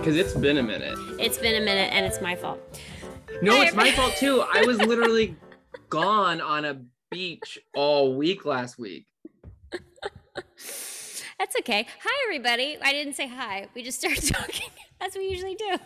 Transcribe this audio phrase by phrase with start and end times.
[0.00, 0.98] Because it's been a minute.
[1.18, 2.58] It's been a minute and it's my fault.
[3.42, 4.42] No, it's my fault too.
[4.50, 5.36] I was literally
[5.90, 6.80] gone on a
[7.10, 9.04] beach all week last week.
[11.38, 11.86] That's okay.
[12.02, 12.78] Hi, everybody.
[12.82, 13.68] I didn't say hi.
[13.74, 14.68] We just started talking
[15.02, 15.76] as we usually do.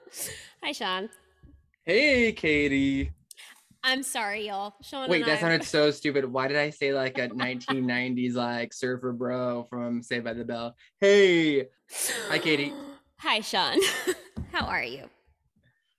[0.62, 1.10] hi, Sean.
[1.84, 3.12] Hey, Katie.
[3.84, 4.76] I'm sorry, y'all.
[4.82, 6.24] Sean Wait, that I- sounded so stupid.
[6.24, 10.74] Why did I say like a 1990s like surfer bro from Saved by the Bell?
[11.00, 11.66] Hey,
[12.30, 12.72] Hi, Katie.
[13.20, 13.78] Hi, Sean.
[14.52, 15.04] How are you?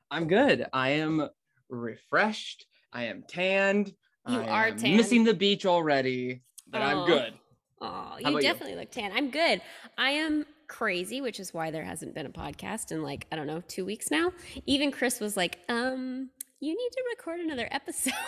[0.09, 0.66] I'm good.
[0.72, 1.28] I am
[1.70, 2.66] refreshed.
[2.94, 3.94] I am tanned.
[4.28, 4.95] You I are tanned.
[4.95, 7.34] Missing the beach already, but I'm good.
[7.82, 8.42] Oh, you you?
[8.42, 9.12] definitely look tan.
[9.14, 9.62] I'm good.
[9.98, 13.48] I am crazy, which is why there hasn't been a podcast in like, I don't
[13.48, 14.31] know, two weeks now.
[14.66, 16.30] Even Chris was like, um,
[16.62, 18.14] you need to record another episode.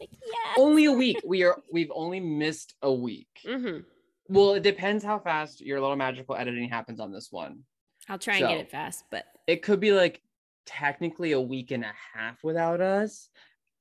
[0.00, 0.54] Like, yeah.
[0.62, 1.20] Only a week.
[1.24, 1.62] We are.
[1.70, 3.28] We've only missed a week.
[3.46, 3.80] hmm
[4.28, 7.60] Well, it depends how fast your little magical editing happens on this one.
[8.08, 10.20] I'll try and get it fast, but It could be like
[10.66, 13.28] technically a week and a half without us.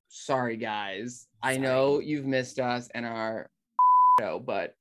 [0.09, 1.27] Sorry, guys.
[1.41, 3.49] I know you've missed us and our
[4.19, 4.75] show, but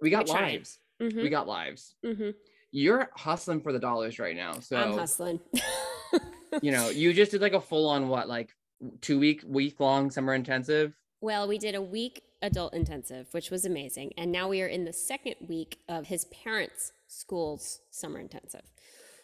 [0.00, 0.78] we got lives.
[1.00, 1.94] hmm We got lives.
[2.04, 2.30] hmm
[2.70, 4.60] You're hustling for the dollars right now.
[4.60, 5.40] So I'm hustling.
[6.62, 8.54] you know, you just did like a full on what, like
[9.00, 10.92] two week, week long summer intensive.
[11.20, 14.12] Well, we did a week adult intensive, which was amazing.
[14.18, 18.62] And now we are in the second week of his parents' school's summer intensive.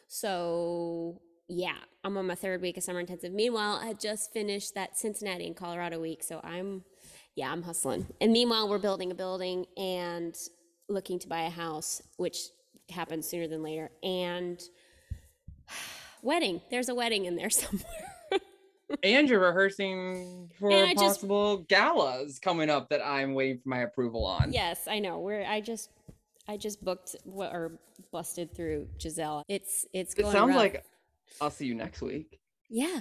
[0.08, 3.32] So, yeah, I'm on my third week of summer intensive.
[3.32, 6.22] Meanwhile, I just finished that Cincinnati and Colorado week.
[6.22, 6.84] So I'm,
[7.34, 8.06] yeah, I'm hustling.
[8.20, 10.34] And meanwhile, we're building a building and
[10.88, 12.38] looking to buy a house, which
[12.90, 13.90] happens sooner than later.
[14.02, 14.60] And
[16.22, 17.84] wedding, there's a wedding in there somewhere.
[19.02, 23.78] And you're rehearsing for I just- possible galas coming up that I'm waiting for my
[23.78, 24.52] approval on.
[24.52, 25.18] Yes, I know.
[25.18, 25.88] We're I just
[26.52, 27.72] I just booked wha- or
[28.12, 29.42] busted through Giselle.
[29.48, 30.56] It's it's It sounds rough.
[30.56, 30.84] like
[31.40, 32.38] I'll see you next week.
[32.68, 33.00] yeah.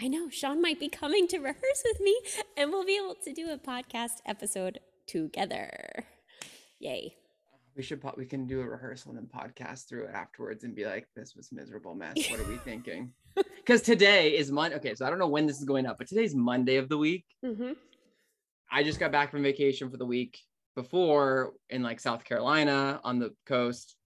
[0.00, 2.16] I know Sean might be coming to rehearse with me,
[2.56, 6.04] and we'll be able to do a podcast episode together.
[6.80, 7.14] Yay!
[7.76, 10.74] We should po- we can do a rehearsal and then podcast through it afterwards and
[10.74, 12.14] be like, this was miserable mess.
[12.30, 13.12] What are we thinking?
[13.56, 14.76] Because today is Monday.
[14.78, 16.98] Okay, so I don't know when this is going up, but today's Monday of the
[16.98, 17.26] week.
[17.44, 17.72] Mm-hmm.
[18.70, 20.38] I just got back from vacation for the week
[20.74, 23.96] before in like South Carolina on the coast,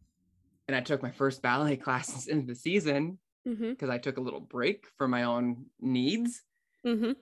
[0.69, 3.71] and I took my first ballet classes in the season Mm-hmm.
[3.71, 6.43] because I took a little break for my own needs.
[6.85, 7.13] Mm-hmm.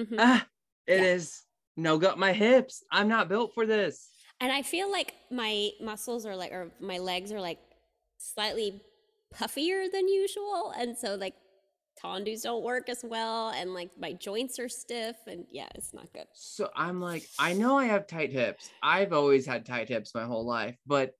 [0.00, 0.14] mm-hmm.
[0.18, 0.46] Ah,
[0.86, 1.42] it is
[1.76, 1.82] Yeah.
[1.82, 2.82] no gut my hips.
[2.90, 4.08] I'm not built for this.
[4.40, 7.58] And I feel like my muscles are like, or my legs are like
[8.16, 8.80] slightly
[9.34, 10.72] puffier than usual.
[10.78, 11.34] And so, like,
[12.02, 13.50] tendus don't work as well.
[13.50, 15.16] And like, my joints are stiff.
[15.26, 16.26] And yeah, it's not good.
[16.32, 18.70] So I'm like, I know I have tight hips.
[18.82, 21.14] I've always had tight hips my whole life, but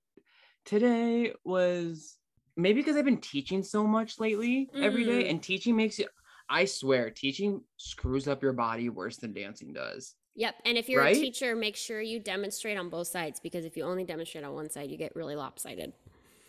[0.65, 2.17] today was
[2.55, 5.29] maybe because I've been teaching so much lately every day, Mm.
[5.31, 6.07] and teaching makes you.
[6.49, 10.15] I swear, teaching screws up your body worse than dancing does.
[10.35, 10.55] Yep.
[10.65, 11.15] And if you're Right?
[11.15, 14.53] a teacher, make sure you demonstrate on both sides because if you only demonstrate on
[14.53, 15.93] one side, you get really lopsided.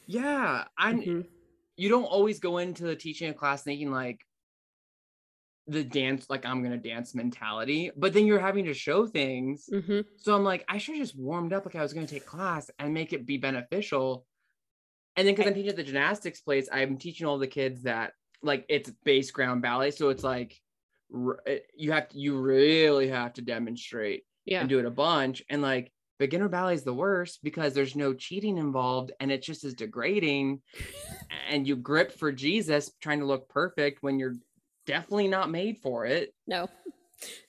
[0.07, 0.93] Yeah, I.
[0.93, 1.29] Mhm.
[1.83, 4.21] You don't always go into the teaching a class thinking like
[5.67, 9.69] the dance, like I'm gonna dance mentality, but then you're having to show things.
[9.69, 10.05] Mhm.
[10.17, 12.71] So I'm like, I should have just warmed up like I was to take class
[12.79, 14.25] and make it be beneficial.
[15.17, 18.13] And then because I'm teaching at the gymnastics place, I'm teaching all the kids that
[18.43, 19.91] like it's base ground ballet.
[19.91, 20.61] So it's like
[21.13, 21.43] r-
[21.75, 24.61] you have to, you really have to demonstrate Yeah.
[24.61, 25.43] and do it a bunch.
[25.51, 25.93] And like
[26.23, 30.61] beginner ballet is the worst because there's no cheating involved and it just is degrading.
[31.51, 34.35] and you grip for Jesus trying to look perfect when you're
[34.87, 36.33] definitely not made for it.
[36.47, 36.69] No.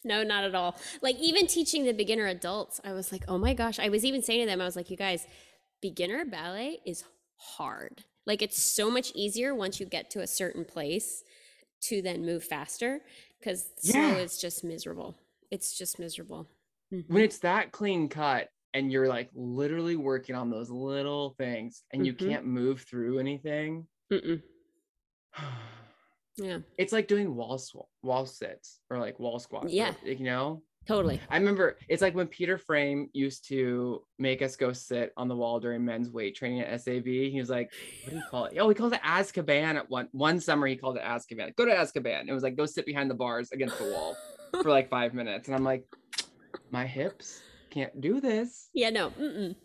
[0.03, 0.75] No, not at all.
[1.01, 4.21] Like even teaching the beginner adults, I was like, "Oh my gosh." I was even
[4.21, 5.25] saying to them, I was like, "You guys,
[5.81, 7.03] beginner ballet is
[7.37, 8.03] hard.
[8.25, 11.23] Like it's so much easier once you get to a certain place
[11.87, 13.01] to then move faster
[13.43, 14.15] slow Yeah.
[14.17, 15.15] is just miserable.
[15.51, 16.47] It's just miserable."
[16.93, 17.09] Mhm.
[17.09, 22.05] when it's that clean cut and you're like literally working on those little things and
[22.05, 22.27] you Mhm.
[22.29, 23.87] can't move through anything
[26.35, 26.59] Yeah.
[26.79, 29.93] it's like doing wall sw- wall sits or like wall squats Yeah.
[30.03, 31.21] you know Totally.
[31.29, 35.35] i remember it's like when peter frame used to make us go sit on the
[35.35, 37.71] wall during men's weight training at sab he was like
[38.03, 40.75] what do you call it oh he called it azkaban at one one summer he
[40.75, 43.77] called it azkaban go to azkaban it was like go sit behind the bars against
[43.77, 44.15] the wall
[44.63, 45.85] for like five minutes and i'm like
[46.71, 47.41] my hips
[47.73, 49.09] can't do this Yeah, no.
[49.11, 49.55] Mm-mm.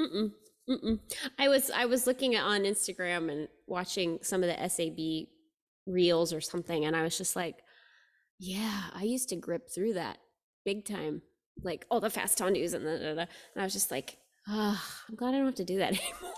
[0.00, 0.32] Mm-mm.
[0.68, 0.98] Mm-mm.
[1.38, 5.28] I was I was looking at on Instagram and watching some of the SAB
[5.86, 7.56] reels or something, and I was just like,
[8.38, 10.18] yeah, I used to grip through that
[10.64, 11.22] big time.
[11.62, 14.18] Like all the fast tendus and the, and I was just like,
[14.48, 16.34] ah, I'm glad I don't have to do that anymore.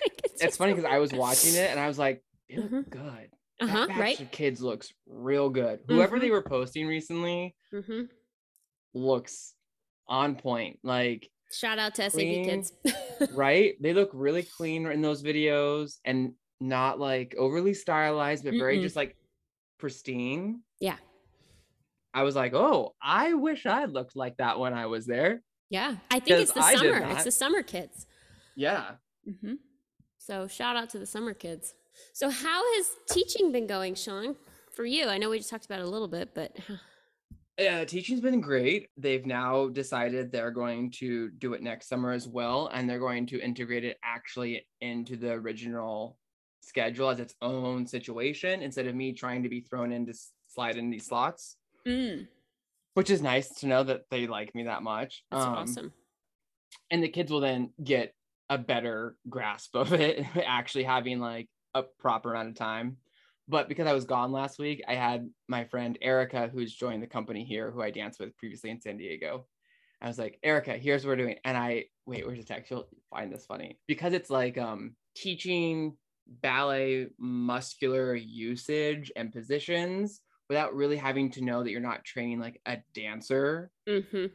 [0.00, 2.70] like, it's it's funny because I was watching it and I was like, they look
[2.72, 2.90] Mhm.
[2.90, 3.28] good.
[3.60, 4.28] Uh-huh, Right.
[4.32, 5.80] kids looks real good.
[5.88, 6.20] Whoever Mhm.
[6.22, 8.02] they were posting recently hmm
[8.94, 9.54] looks
[10.08, 10.78] on point.
[10.82, 12.44] Like, Shout out to Clean.
[12.44, 12.72] kids.
[13.34, 13.74] right?
[13.80, 18.82] They look really clean in those videos and not like overly stylized, but very Mm-mm.
[18.82, 19.16] just like
[19.78, 20.62] pristine.
[20.80, 20.96] Yeah.
[22.12, 25.42] I was like, oh, I wish I looked like that when I was there.
[25.70, 27.06] yeah, I think it's the I summer.
[27.12, 28.06] It's the summer kids.
[28.56, 28.92] Yeah.
[29.42, 29.54] hmm
[30.18, 31.74] So shout out to the summer kids.
[32.12, 34.36] So how has teaching been going, Sean?
[34.74, 36.56] For you, I know we just talked about it a little bit, but
[37.58, 38.90] Yeah, teaching's been great.
[38.98, 43.26] They've now decided they're going to do it next summer as well, and they're going
[43.28, 46.18] to integrate it actually into the original
[46.60, 50.14] schedule as its own situation instead of me trying to be thrown in to
[50.48, 51.56] slide in these slots,
[51.86, 52.26] Mm,
[52.94, 55.24] which is nice to know that they like me that much.
[55.30, 55.92] that's Um, awesome.
[56.90, 58.12] And the kids will then get
[58.50, 62.98] a better grasp of it, actually having like a proper amount of time.
[63.48, 67.06] But because I was gone last week, I had my friend Erica, who's joined the
[67.06, 69.46] company here, who I danced with previously in San Diego.
[70.00, 71.36] I was like, Erica, here's what we're doing.
[71.44, 72.70] And I wait, where's the text?
[72.70, 75.96] You'll find this funny because it's like um teaching
[76.26, 82.60] ballet muscular usage and positions without really having to know that you're not training like
[82.66, 83.70] a dancer.
[83.88, 84.26] hmm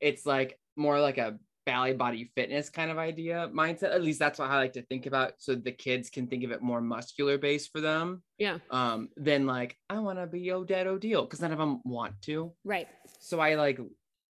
[0.00, 3.94] It's like more like a ballet body fitness kind of idea mindset.
[3.94, 5.32] At least that's what I like to think about.
[5.38, 9.46] So the kids can think of it more muscular based for them Yeah, um than
[9.46, 12.52] like I want to be Odette Odile because none of them want to.
[12.64, 12.88] right.
[13.20, 13.78] So I like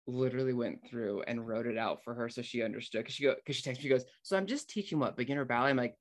[0.07, 3.01] literally went through and wrote it out for her so she understood.
[3.01, 5.45] Because she go because she texted me, she goes, So I'm just teaching what beginner
[5.45, 5.71] ballet.
[5.71, 5.97] I'm like,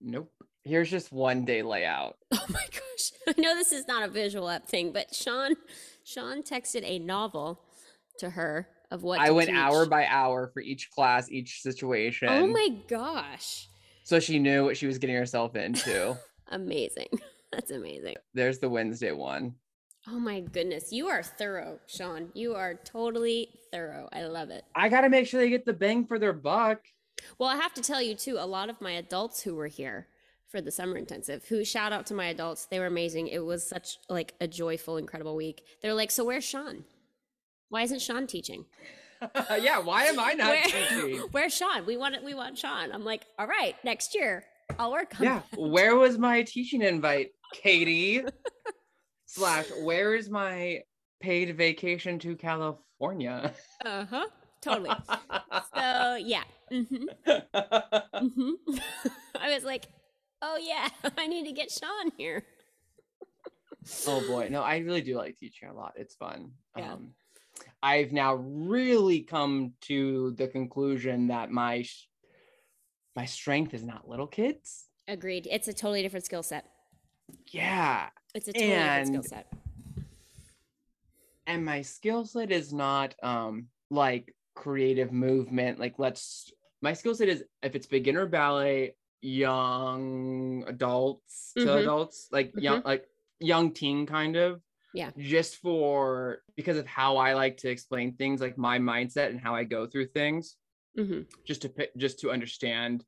[0.00, 0.30] nope.
[0.64, 2.16] Here's just one day layout.
[2.32, 3.12] Oh my gosh.
[3.36, 5.54] I know this is not a visual app thing, but Sean
[6.04, 7.60] Sean texted a novel
[8.18, 11.70] to her of what I to went hour by hour for each class, each oh
[11.70, 12.28] situation.
[12.28, 13.68] Oh my gosh.
[14.04, 16.16] So she knew what she was getting herself into.
[16.48, 17.08] Amazing.
[17.52, 18.16] That's amazing.
[18.34, 19.54] There's the Wednesday one.
[20.06, 20.92] Oh my goodness.
[20.92, 22.28] You are thorough, Sean.
[22.34, 24.08] You are totally thorough.
[24.12, 24.64] I love it.
[24.74, 26.80] I gotta make sure they get the bang for their buck.
[27.38, 30.08] Well, I have to tell you too, a lot of my adults who were here
[30.46, 33.28] for the summer intensive, who shout out to my adults, they were amazing.
[33.28, 35.62] It was such like a joyful, incredible week.
[35.82, 36.84] They're like, "So where's Sean?
[37.68, 38.64] Why isn't Sean teaching?
[39.60, 41.22] yeah, why am I not Where- teaching?
[41.32, 41.84] where's Sean?
[41.86, 42.24] We want it.
[42.24, 44.44] We want Sean." I'm like, "All right, next year
[44.78, 48.24] I'll work on Yeah, where was my teaching invite, Katie?
[49.26, 50.80] Slash, where is my
[51.20, 53.52] paid vacation to California?
[53.84, 54.26] Uh huh.
[54.60, 54.90] Totally.
[55.74, 56.44] So yeah.
[56.70, 58.50] hmm hmm
[59.40, 59.86] I was like,
[60.42, 62.44] "Oh yeah, I need to get Sean here."
[64.06, 65.92] oh boy, no, I really do like teaching a lot.
[65.96, 66.52] It's fun.
[66.76, 66.92] Yeah.
[66.94, 67.10] Um,
[67.82, 71.84] I've now really come to the conclusion that my
[73.16, 74.86] my strength is not little kids.
[75.08, 75.48] Agreed.
[75.50, 76.66] It's a totally different skill set.
[77.50, 79.52] Yeah, It's a totally different skill set.
[81.46, 86.50] and my skill set is not um like creative movement like let's
[86.82, 91.80] my skill set is if it's beginner ballet young adults to Mhm.
[91.82, 93.08] adults like young like
[93.40, 94.60] young teen kind of
[94.94, 95.10] Yeah.
[95.18, 99.54] just for because of how i like to explain things like my mindset and how
[99.54, 100.56] i go through things.
[100.96, 103.04] Hmm just to just to understand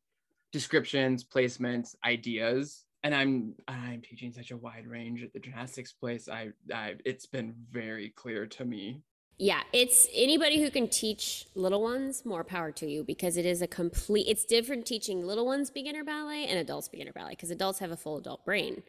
[0.53, 2.85] descriptions placements ideas.
[3.03, 6.29] And i'm i'm teaching such a wide range at the gymnastics place.
[6.29, 9.03] I i it's been very clear to me.
[9.43, 13.63] Yeah, it's anybody who can teach little ones, more power to you because it is
[13.63, 17.79] a complete, it's different teaching little ones beginner ballet and adults beginner ballet because adults
[17.79, 18.83] have a full adult brain.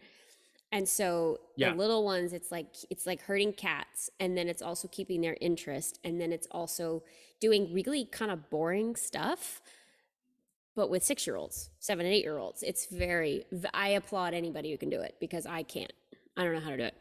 [0.71, 1.71] And so Yeah.
[1.71, 5.37] the little ones, it's like, it's like herding cats and then it's also keeping their
[5.41, 7.03] interest and then it's also
[7.41, 9.61] doing really kind of boring stuff,
[10.75, 12.63] but with six year olds, seven and eight year olds.
[12.63, 15.91] It's very, I applaud anybody who can do it because I can't.
[16.37, 16.95] I don't know how to do it.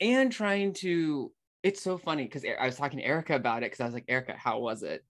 [0.00, 3.80] and trying to it's so funny because i was talking to erica about it because
[3.80, 5.04] i was like erica how was it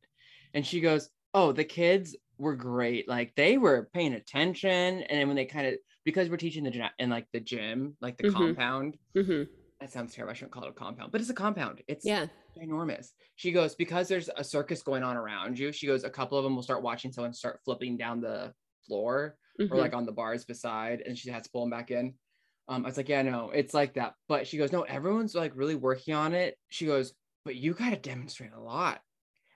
[0.54, 4.70] and she goes oh the kids were great like they were paying attention
[5.02, 7.96] and then when they kind of because we're teaching the gym in like the gym
[8.00, 8.32] like the Mhm.
[8.32, 9.42] compound hmm
[9.80, 12.26] that sounds terrible i shouldn't call it a compound but it's a compound it's Yeah.
[12.58, 13.12] ginormous.
[13.36, 15.70] She goes, because there's a circus going on around you.
[15.70, 18.52] She goes, a couple of them will start watching someone start flipping down the
[18.84, 19.70] floor Mhm.
[19.70, 22.18] or like on the bars beside, and she has to pull them back in.
[22.66, 24.14] Um, I was like, yeah, no, it's like that.
[24.26, 26.58] But she goes, no, everyone's like really working on it.
[26.70, 27.14] She goes,
[27.44, 29.00] but you got to demonstrate a lot.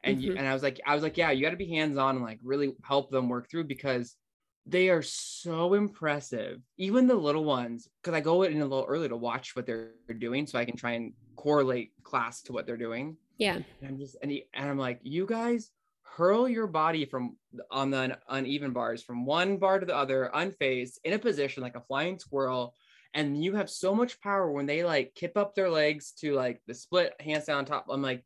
[0.02, 0.38] And you, Mhm.
[0.38, 2.24] and I was like, I was like, yeah, you got to be hands on and
[2.24, 4.16] like really help them work through because
[4.66, 6.60] they are so impressive.
[6.78, 9.92] Even the little ones, because I go in a little early to watch what they're
[10.18, 13.16] doing so I can try and correlate class to what they're doing.
[13.38, 13.56] yeah.
[13.56, 15.70] And I'm just and, he, and I'm like, you guys
[16.16, 17.36] hurl your body from
[17.70, 21.74] on the uneven bars from one bar to the other unfazed in a position like
[21.74, 22.74] a flying squirrel
[23.14, 26.60] and you have so much power when they like kip up their legs to like
[26.68, 28.24] the split hands down top i'm like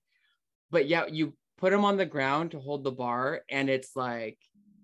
[0.70, 4.38] but yeah you put them on the ground to hold the bar and it's like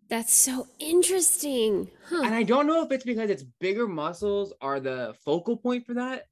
[0.09, 1.91] That's so interesting.
[2.09, 2.23] Huh.
[2.25, 5.95] and i don't know if it's because it's bigger muscles are the focal point for
[5.95, 6.27] that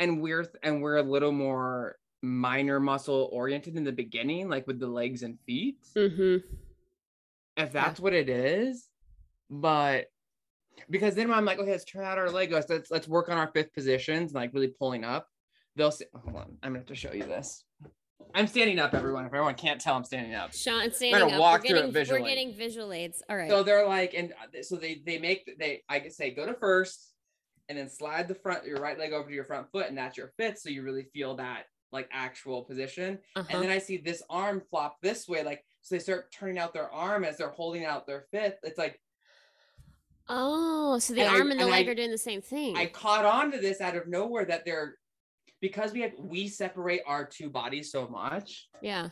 [0.00, 4.78] and we're and we're a little more minor muscle oriented in the beginning like with
[4.78, 6.36] the legs and feet mm-hmm.
[7.56, 8.88] if that's what it is.
[9.48, 10.06] But
[10.88, 12.68] because then I'm like, okay, let's turn out our Legos.
[12.68, 15.28] Let's let's work on our fifth positions, like really pulling up.
[15.76, 17.64] They'll say, hold on, I'm gonna have to show you this.
[18.34, 19.24] I'm standing up, everyone.
[19.24, 20.54] If everyone can't tell, I'm standing up.
[20.54, 21.40] Sean standing gonna up.
[21.40, 22.20] walk we're through it getting, visually.
[22.22, 23.22] We're getting visual aids.
[23.28, 23.50] All right.
[23.50, 26.54] So they're like, and uh, so they they make they I could say go to
[26.54, 27.12] first,
[27.68, 30.16] and then slide the front your right leg over to your front foot, and that's
[30.16, 30.58] your fifth.
[30.60, 33.18] So you really feel that like actual position.
[33.36, 33.46] uh-huh.
[33.50, 36.72] And then I see this arm flop this way, like so they start turning out
[36.72, 38.58] their arm as they're holding out their fifth.
[38.62, 39.00] It's like
[40.28, 42.40] oh, so the and I- arm and the and leg I- are doing the same
[42.42, 42.76] thing.
[42.76, 44.94] I caught on to this out of nowhere that they're
[45.60, 48.68] because we have we separate our two bodies so much.
[48.80, 49.08] yeah.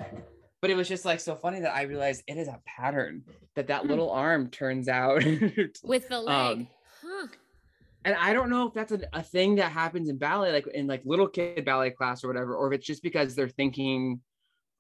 [0.61, 3.23] But it was just like so funny that I realized it is a pattern
[3.55, 3.89] that that Hmm.
[3.91, 5.23] little arm turns out.
[5.85, 6.59] With the leg.
[6.59, 6.69] Um,
[7.01, 7.27] huh.
[8.05, 10.89] and I don't know if that's a, a thing that happens in ballet, like in
[10.89, 14.21] like little kid ballet class or whatever, or if it's just because they're thinking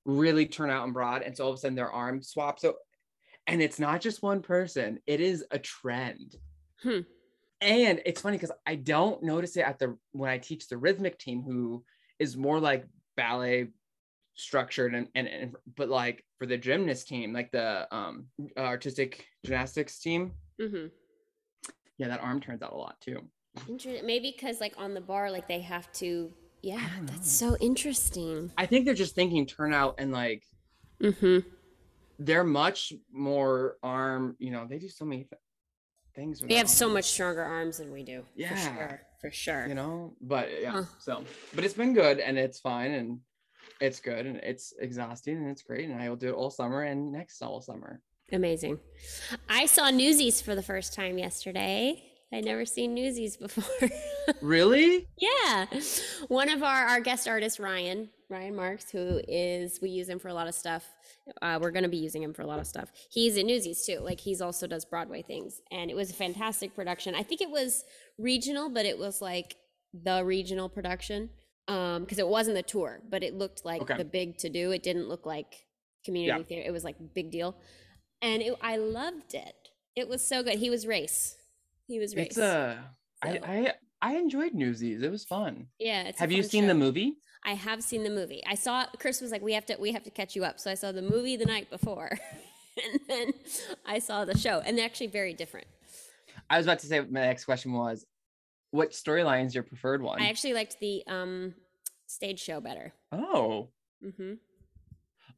[0.04, 2.62] really turn out and broad, and so all of a sudden their arm swaps.
[2.62, 2.75] So,
[3.46, 6.34] and it's not just one person; it is a trend.
[6.82, 7.00] Hmm.
[7.61, 11.19] And it's funny because I don't notice it at the when I teach the rhythmic
[11.19, 11.85] team, who
[12.19, 12.87] is more like
[13.17, 13.69] ballet
[14.35, 19.99] structured and, and, and but like for the gymnast team, like the um artistic gymnastics
[19.99, 20.87] team, Mm-hmm.
[21.99, 23.21] yeah, that arm turns out a lot too.
[23.69, 24.07] Interesting.
[24.07, 26.33] Maybe because like on the bar, like they have to.
[26.62, 28.50] Yeah, that's so interesting.
[28.59, 30.45] I think they're just thinking turnout and like
[31.03, 31.49] Mm-hmm.
[32.19, 34.37] they're much more arm.
[34.38, 35.29] You know, they do so many
[36.18, 36.40] things.
[36.40, 38.25] They have so much stronger arms than we do.
[38.34, 38.48] Yeah.
[38.48, 39.00] For sure.
[39.20, 39.66] For sure.
[39.68, 40.72] You know, but yeah.
[40.72, 40.82] Huh.
[40.98, 43.20] So, but it's been good and it's fine and
[43.80, 46.82] it's good and it's exhausting and it's great and I will do it all summer
[46.82, 48.00] and next all summer.
[48.32, 48.78] Amazing.
[49.48, 52.04] I saw Newsies for the first time yesterday.
[52.32, 53.88] I'd never seen Newsies before.
[54.42, 55.06] Really?
[55.16, 55.64] yeah.
[56.28, 60.28] One of our, our guest artists, Ryan, Ryan Marks, who is, we use him for
[60.28, 60.85] a lot of stuff.
[61.40, 62.92] Uh, we're going to be using him for a lot of stuff.
[63.11, 64.00] He's in Newsies too.
[64.00, 65.62] Like he's also does Broadway things.
[65.70, 67.14] And it was a fantastic production.
[67.14, 67.85] I think it was
[68.18, 69.56] regional, but it was like
[69.94, 71.30] the regional production.
[71.68, 73.97] Um, because it wasn't the tour, but it looked like Okay.
[73.97, 74.73] the big to do.
[74.73, 75.64] It didn't look like
[76.04, 76.44] community Yeah.
[76.47, 76.68] theater.
[76.68, 77.56] It was like big deal.
[78.20, 79.54] And it, I loved it.
[79.97, 80.58] It was so good.
[80.58, 81.38] He was race.
[81.88, 82.28] He was race.
[82.28, 82.78] It's I,
[83.25, 85.02] So- I I enjoyed Newsies.
[85.02, 85.66] It was fun.
[85.80, 86.02] yeah.
[86.04, 87.16] It's a Have you seen the movie?
[87.45, 88.42] I have seen the movie.
[88.47, 90.71] I saw Chris was like, "We have to, we have to catch you up." So
[90.71, 92.11] I saw the movie the night before,
[92.76, 93.33] and then
[93.87, 95.66] I saw the show, and they're actually very different.
[96.50, 98.07] I was about to say my next question was
[98.71, 100.21] what storyline is your preferred one?
[100.21, 101.54] I actually liked the um
[102.07, 102.92] stage show better.
[103.12, 103.71] oh.
[104.02, 104.35] hmm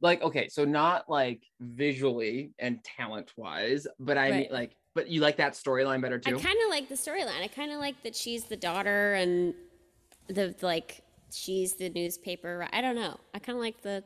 [0.03, 5.21] like okay so not like visually and talent wise but i mean like but you
[5.21, 6.37] like that storyline better too.
[6.37, 7.41] I kind of like the storyline.
[7.41, 9.53] I kind of like that she's the daughter and
[10.27, 12.67] the like she's the newspaper.
[12.71, 13.17] I don't know.
[13.33, 14.03] I kind of like the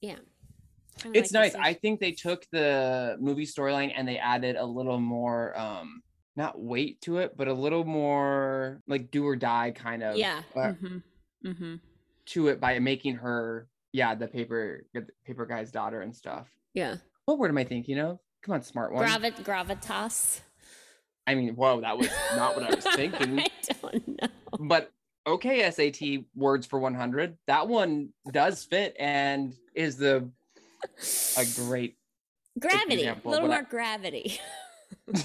[0.00, 0.16] yeah.
[1.12, 4.98] It's like nice i think they took the movie storyline and they added a little
[4.98, 6.02] more um
[6.36, 10.40] not weight to it but a little more like do or die kind of yeah.
[10.54, 10.98] uh, hmm
[11.44, 11.74] hmm
[12.26, 16.96] to it by making her yeah the paper the paper guy's daughter and stuff Yeah.
[17.26, 20.40] what word am i thinking of come on smart one Gravit gravitas.
[21.26, 23.48] i mean whoa that was not what i was thinking I
[23.82, 24.28] don't know.
[24.58, 24.92] but
[25.26, 30.30] okay sat words for 100 that one does fit and is the
[31.36, 31.96] a great
[32.58, 32.94] Gravity.
[33.02, 34.38] example, a little but I- more gravity.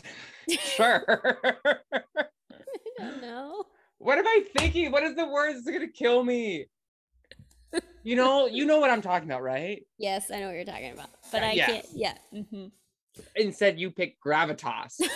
[0.50, 1.06] sure
[1.40, 2.04] I
[3.00, 3.63] don't know.
[4.00, 6.66] what am i thinking what is the word that's gonna kill me
[8.04, 10.94] you know you know what i'm talking about right Yes, I know what you're talking
[10.94, 11.66] about, but Uh, I yeah.
[11.68, 11.86] can't.
[11.94, 12.13] Yeah.
[12.34, 12.66] hmm
[13.36, 15.10] instead you picked gravitas well,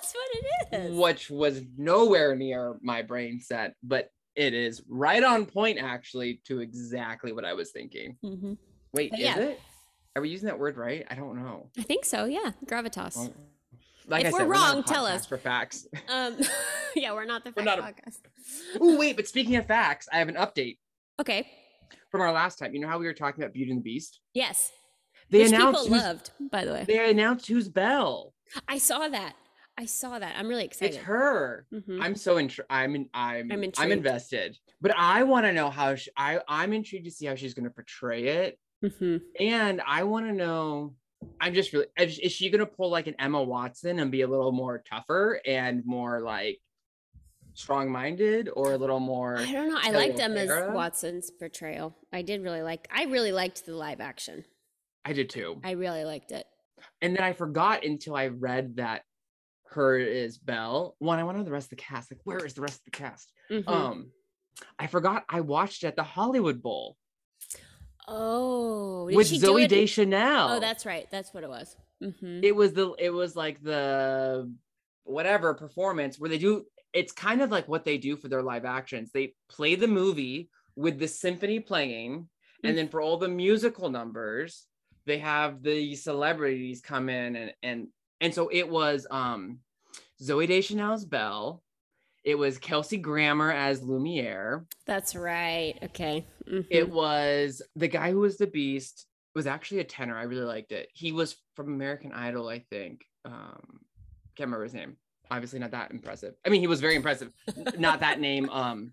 [0.00, 0.96] that's what it is.
[0.96, 6.60] which was nowhere near my brain set but it is right on point actually to
[6.60, 8.54] exactly what i was thinking hmm
[8.92, 9.38] wait But is yeah.
[9.38, 9.60] it
[10.16, 12.24] are we using that word right i don't know I think so.
[12.26, 13.16] Yeah, gravitas.
[13.16, 13.32] Well,
[14.06, 15.24] like If I we're a wrong, tell us.
[15.26, 15.86] for facts.
[16.08, 16.36] Um,
[16.94, 18.18] yeah, we're not the We're fact not a- podcast.
[18.80, 20.78] oh wait, but speaking of facts, I have an update
[21.20, 21.48] Okay.
[22.10, 22.74] from our last time.
[22.74, 24.20] You know how we were talking about Beauty and the Beast?
[24.34, 24.70] Yes.
[25.34, 26.84] They Which announced people loved, by the way.
[26.86, 28.32] they announced who's Belle.
[28.68, 29.34] I saw that.
[29.76, 30.36] I saw that.
[30.38, 30.94] I'm really excited.
[30.94, 31.66] It's her.
[31.74, 32.00] Mhm.
[32.00, 34.56] I'm so intr- I'm in, I'm I'm I'm, invested.
[34.80, 37.64] But I want to know how she, I I'm intrigued to see how she's going
[37.64, 39.22] to portray it Mhm.
[39.40, 40.94] And I want to know.
[41.40, 41.86] I'm just really.
[41.98, 45.40] Is is she gonna pull like an Emma Watson and be a little more tougher
[45.46, 46.60] and more like
[47.54, 49.38] strong-minded, or a little more?
[49.38, 49.78] I don't know.
[49.80, 51.96] I liked Emma Watson's portrayal.
[52.12, 52.86] I did really like.
[52.94, 54.44] I really liked the live action.
[55.04, 55.60] I did too.
[55.64, 56.46] I really liked it.
[57.02, 59.02] And then I forgot until I read that
[59.70, 60.96] her is Belle.
[60.98, 62.10] One, I want to know the rest of the cast.
[62.10, 63.32] Like, where is the rest of the cast?
[63.50, 63.68] Mhm.
[63.68, 64.10] Um,
[64.78, 66.96] I forgot I watched it at the Hollywood Bowl
[68.06, 69.68] oh, did with she Zoe it?
[69.68, 70.50] Deschanel.
[70.50, 71.06] Oh, that's right.
[71.10, 71.76] That's what it was.
[72.00, 74.52] hmm it was the it was like the
[75.04, 78.64] whatever performance where they do it's kind of like what they do for their live
[78.64, 82.28] actions they play the movie with the symphony playing
[82.64, 84.66] and then for all the musical numbers
[85.06, 87.88] they have the celebrities come in and and
[88.20, 89.58] and so it was um
[90.22, 91.62] zoe deschanel's belle
[92.24, 95.74] it was kelsey grammer as lumiere That's right.
[95.82, 96.26] Okay.
[96.48, 96.66] Mhm.
[96.70, 100.16] it was the guy who was the beast was actually a tenor.
[100.16, 100.88] I really liked it.
[100.92, 103.04] He was from American Idol, I think.
[103.24, 103.80] Um,
[104.36, 104.96] can't remember his name.
[105.30, 106.34] Obviously not that impressive.
[106.46, 107.32] I mean, he was very impressive.
[107.78, 108.48] not that name.
[108.50, 108.92] Um,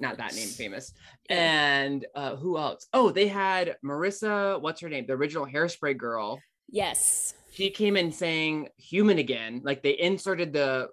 [0.00, 0.92] not that name famous.
[1.28, 2.86] And uh, who else?
[2.92, 4.60] Oh, they had Marissa.
[4.60, 5.06] What's her name?
[5.06, 6.40] The original Hairspray girl.
[6.68, 7.34] yes.
[7.52, 10.88] She came in saying "Human Again." Like they inserted the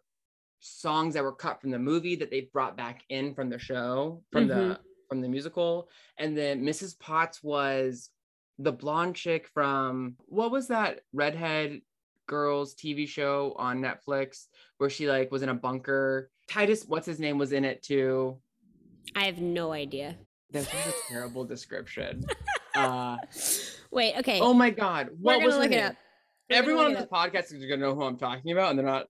[0.61, 4.23] songs that were cut from the movie that they brought back in from the show
[4.31, 4.77] from the Mhm.
[5.09, 8.09] from the musical and then mrs potts was
[8.59, 11.81] the blonde chick from what was that redhead
[12.27, 14.45] girls tv show on netflix
[14.77, 18.37] where she like was in a bunker titus what's his name was in it too
[19.15, 20.15] I have no idea.
[20.51, 22.23] that's just a terrible description
[22.75, 23.17] uh
[23.91, 24.15] Wait.
[24.17, 24.39] Okay.
[24.39, 25.85] oh my god We're what gonna was her look it name?
[25.85, 25.95] up.
[26.49, 27.31] We're gonna everyone on look this it up.
[27.33, 29.07] podcast is gonna know who i'm talking about and they're not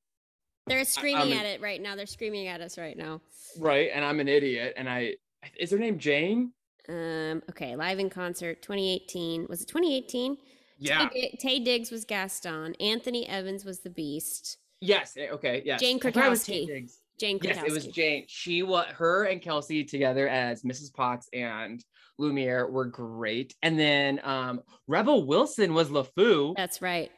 [0.68, 1.96] They're screaming an- at it right now.
[1.96, 3.22] They're screaming at us right now.
[3.60, 5.16] right and i'm an idiot and i
[5.60, 6.54] is her name jane
[6.90, 7.42] Um.
[7.50, 7.76] Okay.
[7.78, 9.48] Live in concert, 2018.
[9.50, 10.38] Was it 2018?
[10.80, 12.76] yeah Taye, Taye Diggs was Gaston.
[12.82, 14.58] Anthony Evans was the Beast.
[14.82, 16.68] yes eh, okay yes Jane I thought it was Taye Krakowski.
[16.68, 17.00] Diggs.
[17.20, 17.56] Jane Krakowski.
[17.56, 18.26] Yes, it was Jane.
[18.28, 20.94] She was her and Kelsey together as Mrs.
[20.94, 21.84] Potts and
[22.18, 23.56] Lumiere were great.
[23.62, 26.56] And then um Rebel Wilson was LeFou.
[26.56, 27.12] That's right.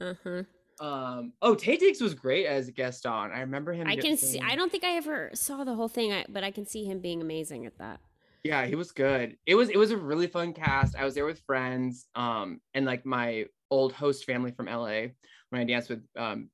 [0.00, 0.42] Uh huh.
[0.80, 3.30] Um oh Taye Diggs was great as Gaston.
[3.32, 3.86] I remember him.
[3.86, 4.40] I can see.
[4.40, 7.20] I don't think I ever saw the whole thing, but I can see him being
[7.20, 8.00] amazing at that.
[8.42, 9.36] Yeah, he was good.
[9.44, 10.96] It was it was a really fun cast.
[10.96, 15.08] I was there with friends, um, and like my old host family from LA
[15.50, 16.48] when I danced with um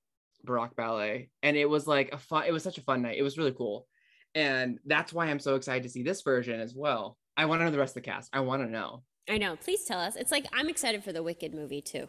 [0.47, 1.29] Baroque Ballet.
[1.43, 3.19] And it was like a fun, it was such a fun night.
[3.19, 3.87] It was really cool.
[4.35, 7.19] And that's why I'm so excited to see this version as well.
[7.37, 8.31] I want to know the rest of the cast.
[8.33, 9.03] I want to know.
[9.29, 9.57] I know.
[9.57, 10.17] Please tell us.
[10.17, 12.09] It's like I'm excited for the Wicked movie too.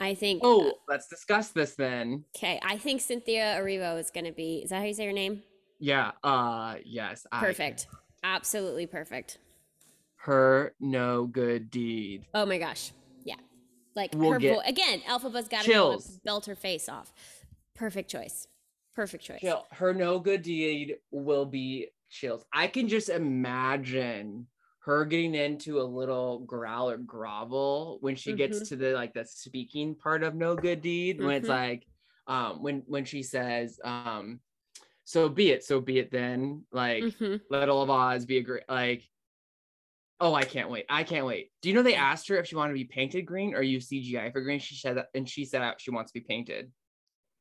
[0.00, 0.40] I think.
[0.44, 2.24] Oh, let's discuss this then.
[2.36, 2.60] Okay.
[2.62, 4.58] I think Cynthia Erivo is going to be.
[4.64, 5.42] Is that how you say her name?
[5.78, 6.12] Yeah.
[6.22, 7.26] Uh yes.
[7.32, 7.86] I- Perfect.
[8.22, 9.38] Absolutely perfect.
[10.16, 12.24] her no good deed.
[12.34, 12.90] Oh my gosh.
[13.94, 15.00] Like We'll her vo- again.
[15.08, 17.12] Elphaba's got to belt her face off.
[17.74, 18.48] Perfect choice.
[18.94, 19.40] Perfect choice.
[19.40, 19.66] Chill.
[19.72, 22.44] Her no good deed will be chills.
[22.52, 24.46] I can just imagine
[24.80, 28.36] her getting into a little growl or grovel when she Mhm.
[28.36, 31.50] gets to the like the speaking part of no good deed when it's Mhm.
[31.50, 31.86] like
[32.26, 34.40] um when when she says um
[35.04, 37.40] so be it so be it then like Mhm.
[37.50, 39.02] let all of Oz be a great like
[40.20, 42.56] oh I can't wait I can't wait do you know they asked her if she
[42.56, 45.44] wanted to be painted green or use CGI for green she said that and she
[45.44, 46.70] said out she wants to be painted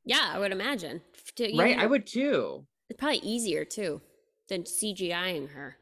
[0.05, 1.01] Yeah, I would imagine.
[1.35, 4.01] To- right even- I would too It's probably easier too
[4.49, 5.77] than CGIing her.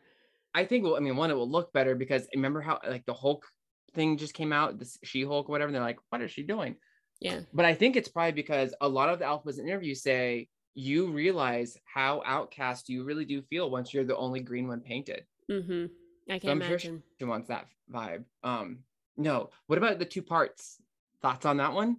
[0.54, 3.14] I think well, I mean one it will look better because remember how like the
[3.14, 3.46] Hulk
[3.94, 5.68] thing just came out, the She Hulk, whatever.
[5.70, 6.76] And they're like, what is she doing?
[7.20, 7.42] Yeah.
[7.54, 11.12] But I think it's probably because a lot of the Alphas in interviews say you
[11.12, 15.26] realize how outcast you really do feel once you're the only green one painted.
[15.50, 15.86] Mm-hmm.
[16.32, 17.04] I can So I'm sure imagine.
[17.20, 18.24] She wants that vibe.
[18.44, 18.80] Um,
[19.18, 19.50] no.
[19.68, 20.82] What about the two parts?
[21.22, 21.98] Thoughts on that one?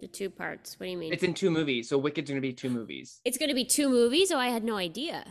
[0.00, 0.78] The two parts.
[0.80, 1.12] What do you mean?
[1.12, 3.20] It's in two movies, so Wicked's gonna be two movies.
[3.24, 4.32] It's going to be two movies.
[4.32, 5.24] Oh, I had no idea.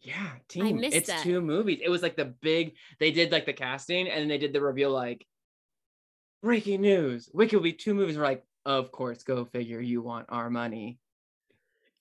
[0.00, 0.80] Yeah, team.
[0.80, 1.22] missed it's that.
[1.22, 1.80] two movies.
[1.82, 2.74] It was like the big.
[3.00, 4.92] They did like the casting, and then they did the reveal.
[4.92, 5.26] Like,
[6.42, 8.16] breaking news: Wicked will be two movies.
[8.16, 9.80] We're like, of course, go figure.
[9.80, 10.98] You want our money?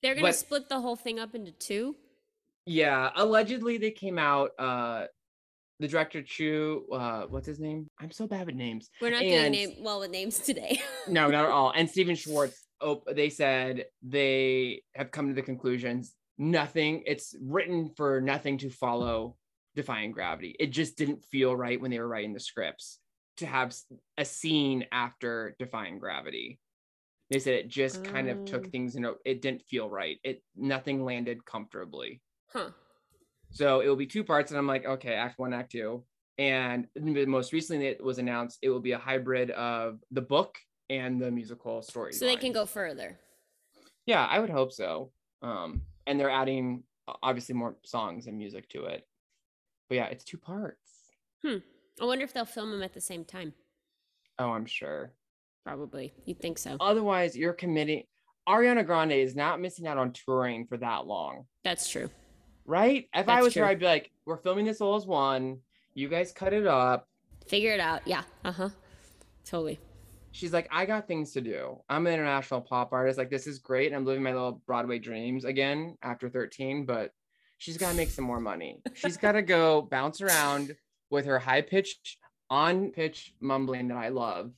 [0.02, 1.96] They're going to But- split the whole thing up into two.
[2.68, 3.12] Yeah.
[3.16, 4.52] Allegedly, they came out.
[4.60, 5.08] Uh,
[5.80, 6.86] the director Chu.
[6.92, 7.88] Uh, what's his name?
[8.00, 8.90] I'm so bad with names.
[9.02, 10.80] We're not doing name well with names today.
[11.08, 11.72] No, not at all.
[11.76, 12.66] And Stephen Schwartz.
[12.82, 16.14] Oh, they said they have come to the conclusions.
[16.38, 17.04] Nothing.
[17.06, 19.38] It's written for nothing to follow
[19.76, 20.56] defying gravity.
[20.60, 23.00] It just didn't feel right when they were writing the scripts
[23.38, 23.76] to have
[24.18, 26.60] a scene after defying gravity.
[27.30, 28.70] They said it just kind of took Oh.
[28.70, 30.18] things in a, it didn't feel right.
[30.24, 32.22] It nothing landed comfortably.
[32.52, 32.70] huh.
[33.56, 36.04] So it will be two parts, and I'm like, okay, act one, act two.
[36.38, 40.58] And the- most recently, it was announced it will be a hybrid of the book
[40.90, 42.12] and the musical story.
[42.12, 43.18] So they can go further.
[44.06, 45.12] Yeah, I would hope so.
[45.42, 46.84] Um, and they're adding
[47.24, 49.08] obviously more songs and music to it.
[49.88, 50.92] But yeah, it's two parts.
[51.42, 51.58] Hmm.
[52.02, 53.54] I wonder if they'll film them at the same time.
[54.38, 55.14] Oh, I'm sure.
[55.64, 56.14] Probably.
[56.26, 56.76] You'd think so.
[56.82, 58.04] Otherwise, you're committing.
[58.50, 62.10] Ariana Grande is not missing out on touring for that long, That's true.
[62.66, 63.08] Right?
[63.14, 63.66] If I That's was her.
[63.66, 65.60] I'd be like, "We're filming this all as one.
[65.94, 67.08] You guys cut it up."
[67.48, 68.02] Figure it out.
[68.06, 68.24] Yeah.
[68.44, 68.70] Uh huh.
[69.46, 69.80] Totally.
[70.32, 71.82] She's like, "I got things to do.
[71.90, 73.18] I'm an international pop artist.
[73.18, 73.94] Like, this is great.
[73.94, 77.12] I'm living my little Broadway dreams again after 13, but
[77.58, 78.82] she's got to make some more money.
[78.96, 80.76] She's got to go bounce around
[81.10, 82.18] with her high pitched,
[82.50, 84.52] on pitch mumbling that I love."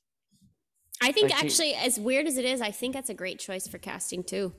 [1.00, 3.38] I think Like she- actually, as weird as it is, I think that's a great
[3.38, 4.54] choice for casting too.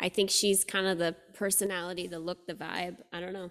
[0.00, 2.96] I think she's kind of the personality, the look, the vibe.
[3.12, 3.50] I don't know.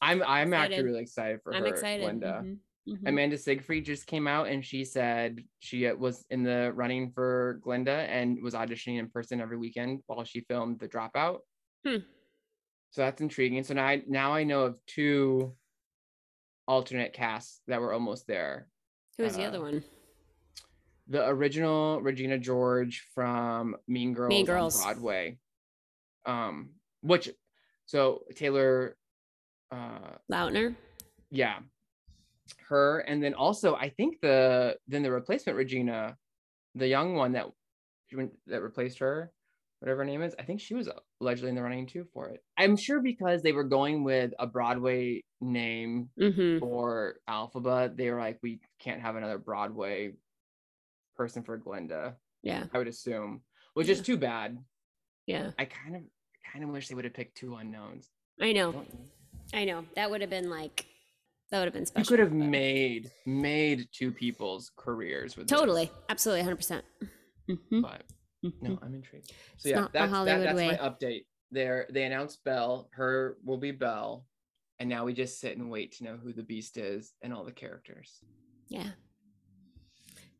[0.00, 2.04] I'm I'm actually really excited for I'm her, excited.
[2.04, 2.42] Linda.
[2.44, 2.58] Mhm,
[2.88, 3.08] mhm.
[3.08, 7.60] Amanda Seyfried just came out and she said she uh, was in the running for
[7.62, 11.40] Glinda and was auditioning in person every weekend while she filmed The Dropout.
[11.86, 11.98] Hmm.
[12.90, 13.62] So that's intriguing.
[13.64, 15.54] So now I, now I know of two
[16.66, 18.68] alternate casts that were almost there.
[19.18, 19.82] Who was the uh, other one?
[21.08, 24.76] The original Regina George from Mean Girls, Girls.
[24.80, 25.38] on Broadway.
[26.26, 26.70] Um,
[27.02, 27.28] which
[27.86, 28.96] so Taylor
[29.70, 30.74] uh Louderman.
[31.30, 31.58] yeah
[32.68, 36.16] her and then also i think the then the replacement regina
[36.74, 37.46] the young one that
[38.12, 39.32] went that replaced her
[39.80, 40.88] whatever her name is i think she was
[41.20, 44.46] allegedly in the running too for it i'm sure because they were going with a
[44.46, 46.60] broadway name Mm-hmm.
[46.60, 50.12] for elphaba they were like we can't have another broadway
[51.16, 52.64] person for glinda Yeah.
[52.72, 53.42] i would assume
[53.74, 54.56] which is too bad
[55.26, 55.50] Yeah.
[55.58, 56.02] i kind of
[56.52, 58.84] kind of wish they would have picked two unknowns I know.
[59.54, 59.84] I know.
[59.94, 60.84] That would have been like,
[61.50, 62.02] that would have been special.
[62.04, 65.58] you could have but- made made two people's careers with this.
[65.58, 65.90] Totally.
[66.10, 66.52] Absolutely.
[66.52, 66.82] 100%.
[67.48, 67.80] Mm-hmm.
[67.80, 68.02] but
[68.60, 69.28] no, I'm intrigued.
[69.30, 70.66] So It's yeah, that's that, that's way.
[70.68, 71.24] my update.
[71.50, 72.88] There, they announced Belle.
[72.92, 74.26] Her will be Belle,
[74.80, 77.44] and now we just sit and wait to know who the Beast is and all
[77.44, 78.20] the characters.
[78.68, 78.88] Yeah.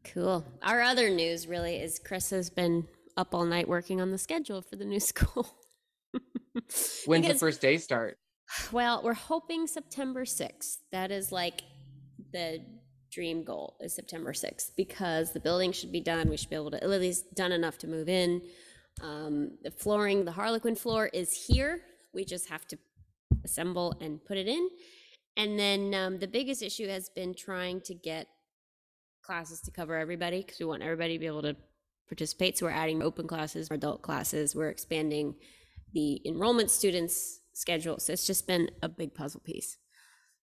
[0.04, 0.44] Cool.
[0.62, 4.60] Our other news really is Chris has been up all night working on the schedule
[4.62, 5.46] for the new school.
[7.06, 8.18] When's Because- the first day start?
[8.70, 10.78] Well, we're hoping September 6th.
[10.92, 11.62] That is like
[12.32, 12.64] the
[13.10, 16.28] dream goal is September 6th because the building should be done.
[16.28, 18.42] We should be able to, at least done enough to move in.
[19.02, 21.82] Um, the flooring, the Harlequin floor is here.
[22.14, 22.78] We just have to
[23.44, 24.68] assemble and put it in.
[25.36, 28.26] And then um, the biggest issue has been trying to get
[29.22, 31.56] classes to cover everybody because we want everybody to be able to
[32.08, 32.56] participate.
[32.56, 34.54] So we're adding open classes, adult classes.
[34.54, 35.34] We're expanding
[35.96, 37.98] the enrollment students schedule.
[37.98, 39.78] So it's just been a big puzzle piece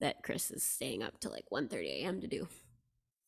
[0.01, 2.21] that Chris is staying up to like 1:30 a.m.
[2.21, 2.47] to do.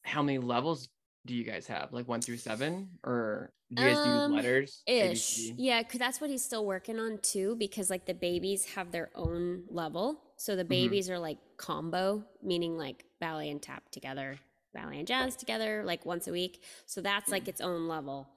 [0.04, 0.90] How many levels
[1.28, 1.94] do you guys have?
[1.94, 4.82] Like one through seven, or do you guys Um, do letters?
[4.88, 5.22] Ish.
[5.24, 5.54] C?
[5.56, 9.12] Yeah, cuz that's what he's still working on too because like the babies have their
[9.14, 10.20] own level.
[10.38, 14.40] So the babies are like combo, meaning like ballet and tap together,
[14.74, 16.64] ballet and jazz together like once a week.
[16.88, 18.28] So that's like its own level.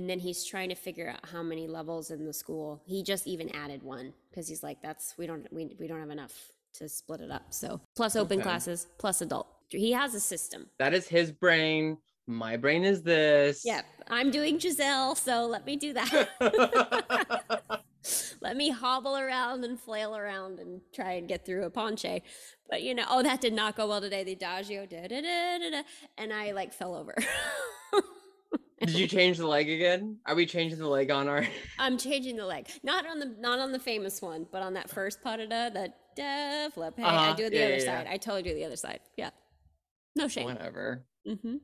[0.00, 2.80] And then he's trying to figure out how many levels in the school.
[2.86, 6.08] He just even added one because he's like that's we don't we, we don't have
[6.08, 6.32] enough
[6.78, 7.52] to split it up.
[7.52, 8.44] So plus open Okay.
[8.44, 9.46] classes, plus adult.
[9.68, 10.68] He has a system.
[10.78, 11.98] That is his brain.
[12.26, 13.62] My brain is this.
[13.62, 16.30] Yep, I'm doing Giselle, so let me do that.
[18.40, 22.22] let me hobble around and flail around and try and get through a penché.
[22.70, 24.24] But you know, oh, that did not go well today.
[24.24, 25.82] The adagio, da da da da da,
[26.16, 27.14] and I like fell over.
[28.80, 30.18] Did you change the leg again?
[30.26, 31.46] Are we changing the leg on our?
[31.78, 34.88] I'm changing the leg, not on the not on the famous one, but on that
[34.90, 37.00] first pas de deux, the développé.
[37.04, 37.98] I Uh-huh, do it the yeah, other yeah, yeah.
[37.98, 38.06] side.
[38.08, 39.00] I totally do the other side.
[39.16, 39.30] Yeah,
[40.16, 40.46] no shame.
[40.46, 41.04] Whatever.
[41.28, 41.56] Mm-hmm.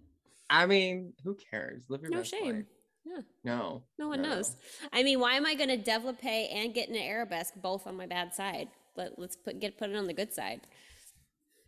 [0.50, 1.84] I mean, who cares?
[1.88, 2.54] Live your No best shame.
[2.56, 2.64] life.
[3.04, 3.20] Yeah.
[3.44, 3.82] No.
[3.98, 4.34] No one no, no.
[4.36, 4.56] knows.
[4.92, 8.06] I mean, why am I going to développé and get an arabesque both on my
[8.06, 8.68] bad side?
[8.96, 10.60] Let, let's put get put it on the good side.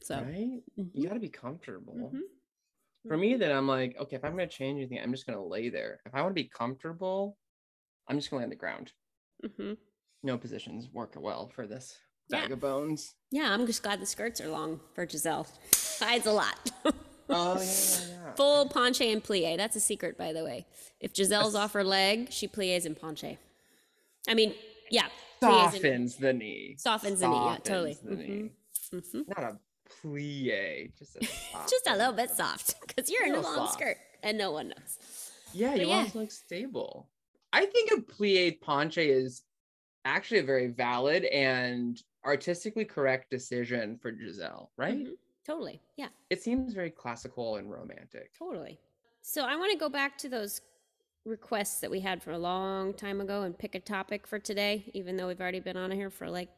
[0.03, 0.61] So Right?
[0.79, 1.95] mhm, You got to be comfortable.
[2.15, 2.21] mhm.
[3.09, 5.69] For me, then I'm like, okay, if I'm gonna change anything, I'm just gonna lay
[5.71, 6.01] there.
[6.07, 7.37] If I want to be comfortable,
[8.09, 8.93] I'm just gonna lay on the ground.
[9.45, 9.77] Mhm.
[10.23, 12.43] No positions work well for this Yeah.
[12.43, 13.15] bag of bones.
[13.31, 15.47] yeah, I'm just glad the skirts are long for Giselle.
[16.01, 16.71] Hides a lot.
[17.31, 18.35] Oh yeah, yeah, yeah.
[18.35, 19.57] Full penché and plie.
[19.57, 20.67] That's a secret, by the way.
[21.01, 23.39] If Giselle's off her leg, she plies in penché.
[24.29, 24.55] I mean,
[24.91, 25.09] yeah,
[25.41, 26.75] Softens the knee.
[26.79, 27.35] softens the knee.
[27.45, 27.93] Yeah, totally.
[27.95, 28.51] Softens the knee.
[28.93, 29.29] Mhm.
[29.29, 29.59] Not a
[30.03, 31.21] plie, just a
[31.69, 33.73] Just a little bit soft because you're in a Little long soft.
[33.81, 35.31] skirt and no one knows.
[35.53, 35.97] Yeah, But you yeah.
[35.99, 37.09] want to look stable.
[37.53, 39.43] I think a plie penché is
[40.05, 45.07] actually a very valid and artistically correct decision for Giselle, right?
[45.07, 45.17] Mhm.
[45.47, 45.81] Totally.
[45.97, 46.09] Yeah.
[46.31, 48.33] It seems very classical and romantic.
[48.39, 48.79] Totally.
[49.23, 50.61] So I want to go back to those
[51.25, 54.91] requests that we had for a long time ago and pick a topic for today,
[54.95, 56.51] even though we've already been on here for like.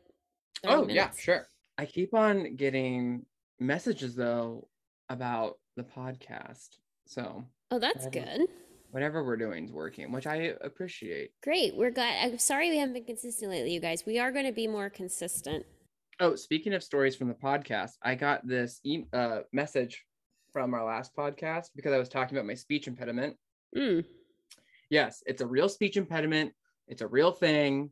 [0.64, 1.46] 30 Oh, yeah, sure.
[1.80, 3.24] I keep on getting
[3.58, 4.68] messages though
[5.08, 6.68] about the podcast.
[7.06, 8.36] So Oh, that's Whatever.
[8.36, 8.48] good.
[8.90, 11.30] whatever we're doing is working, which I appreciate.
[11.42, 11.74] Great.
[11.74, 12.22] We're glad.
[12.22, 14.04] I'm sorry we haven't been consistent lately, you guys.
[14.04, 15.64] We are going to be more consistent.
[16.18, 20.04] Oh, speaking of stories from the podcast, I got this e- uh, message
[20.52, 23.36] from our last podcast because I was talking about my speech impediment.
[23.74, 24.04] Mm.
[24.90, 26.52] Yes, it's a real speech impediment.
[26.88, 27.88] It's a real thing.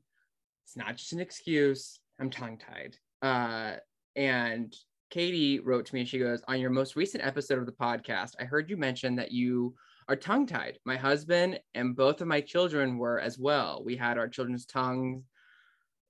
[0.67, 2.01] It's not just an excuse.
[2.21, 2.99] I'm tongue tied.
[3.23, 3.75] Uh,
[4.17, 4.75] and
[5.11, 8.33] Katie wrote to me and she goes, On your most recent episode of the podcast,
[8.39, 9.75] I heard you mention that you
[10.09, 10.79] are tongue tied.
[10.85, 13.83] My husband and both of my children were as well.
[13.85, 15.25] We had our children's tongues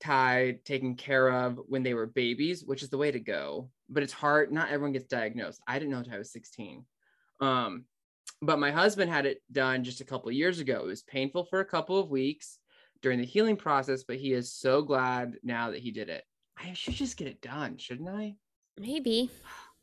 [0.00, 3.70] tied, taken care of when they were babies, which is the way to go.
[3.88, 4.52] But it's hard.
[4.52, 5.60] Not everyone gets diagnosed.
[5.66, 6.84] I didn't know until I was 16.
[7.40, 7.84] Um,
[8.40, 10.80] but my husband had it done just a couple years ago.
[10.80, 12.58] It was painful for a couple of weeks
[13.02, 16.24] during the healing process, but he is so glad now that he did it.
[16.58, 18.34] I should just get it done, shouldn't I?
[18.78, 19.30] Maybe.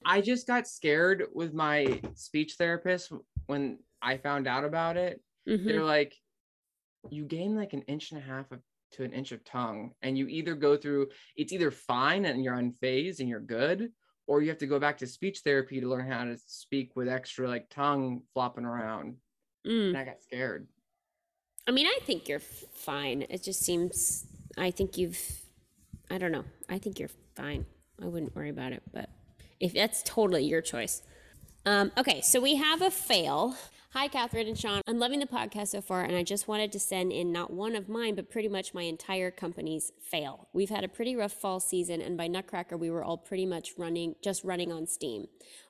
[0.06, 3.12] I just got scared with my speech therapist
[3.48, 5.22] when I found out about it.
[5.48, 5.66] Mhm.
[5.66, 6.16] They're like,
[7.10, 8.60] you gain like an inch and a half of,
[8.94, 12.56] to an inch of tongue, and you either go through it's either fine and you're
[12.56, 13.92] unfazed and you're good,
[14.28, 17.08] or you have to go back to speech therapy to learn how to speak with
[17.08, 19.18] extra like tongue flopping around.
[19.68, 19.90] Mm.
[19.90, 20.68] And I got scared.
[21.68, 23.24] I mean, I think you're fine.
[23.30, 25.20] It just seems, I think you've,
[26.10, 26.46] I don't know.
[26.70, 27.66] I think you're fine.
[28.02, 29.10] I wouldn't worry about it, but
[29.60, 31.02] if that's totally your choice.
[31.66, 33.56] Um, okay, so we have a fail.
[33.94, 34.82] Hi, Catherine and Sean.
[34.88, 37.78] I'm loving the podcast so far, and I just wanted to send in not one
[37.78, 40.50] of mine, but pretty much my entire company's fail.
[40.52, 43.72] We've had a pretty rough fall season, and by Nutcracker, we were all pretty much
[43.78, 45.28] running, just running on steam.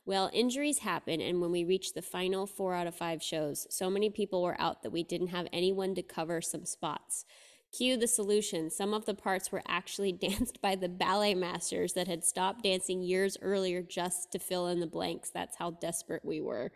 [0.07, 3.91] Well, injuries happen, and when we reached the final four out of five shows, so
[3.91, 7.25] many people were out that we didn't have anyone to cover some spots.
[7.71, 8.69] Cue the solution.
[8.69, 13.01] Some of the parts were actually danced by the ballet masters that had stopped dancing
[13.01, 15.29] years earlier just to fill in the blanks.
[15.29, 16.71] That's how desperate we were.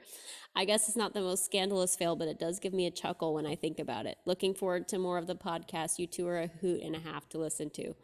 [0.55, 3.33] I guess it's not the most scandalous fail, but it does give me a chuckle
[3.33, 4.17] when I think about it.
[4.25, 5.99] Looking forward to more of the podcast.
[5.99, 7.95] You two are a hoot and a half to listen to.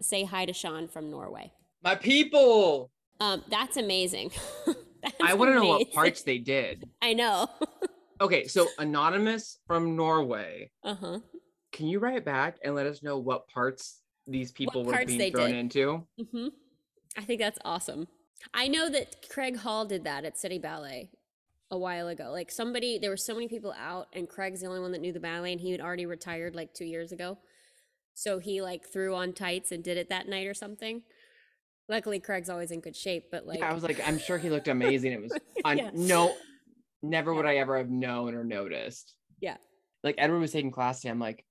[0.00, 1.52] Say hi to Sean from Norway.
[1.82, 2.90] My people.
[3.20, 4.32] Um, that's amazing.
[5.02, 6.88] That's I want to know what parts they did.
[7.02, 7.48] I know.
[8.20, 10.72] Okay, so anonymous from Norway.
[10.82, 11.18] uh huh.
[11.76, 15.50] Can you write back and let us know what parts these people were being thrown
[15.50, 15.56] did.
[15.56, 16.06] into?
[16.32, 16.48] hmm
[17.18, 18.08] I think that's awesome.
[18.54, 21.10] I know that Craig Hall did that at City Ballet
[21.70, 22.30] a while ago.
[22.30, 25.12] Like somebody, there were so many people out, and Craig's the only one that knew
[25.12, 27.36] the ballet, and he had already retired like two years ago.
[28.14, 31.02] So he like threw on tights and did it that night or something.
[31.90, 34.48] Luckily, Craig's always in good shape, but like yeah, I was like, I'm sure he
[34.48, 35.12] looked amazing.
[35.12, 35.90] It was on Yeah.
[35.92, 36.34] no,
[37.02, 39.14] never would I ever have known or noticed.
[39.40, 39.58] Yeah.
[40.02, 41.10] Like Edward was taking class today.
[41.10, 41.44] I'm like,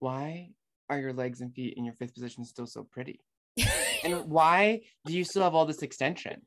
[0.00, 0.50] why
[0.90, 3.20] are your legs and feet in your fifth position still so pretty?
[4.04, 6.42] And why do you still have all this extension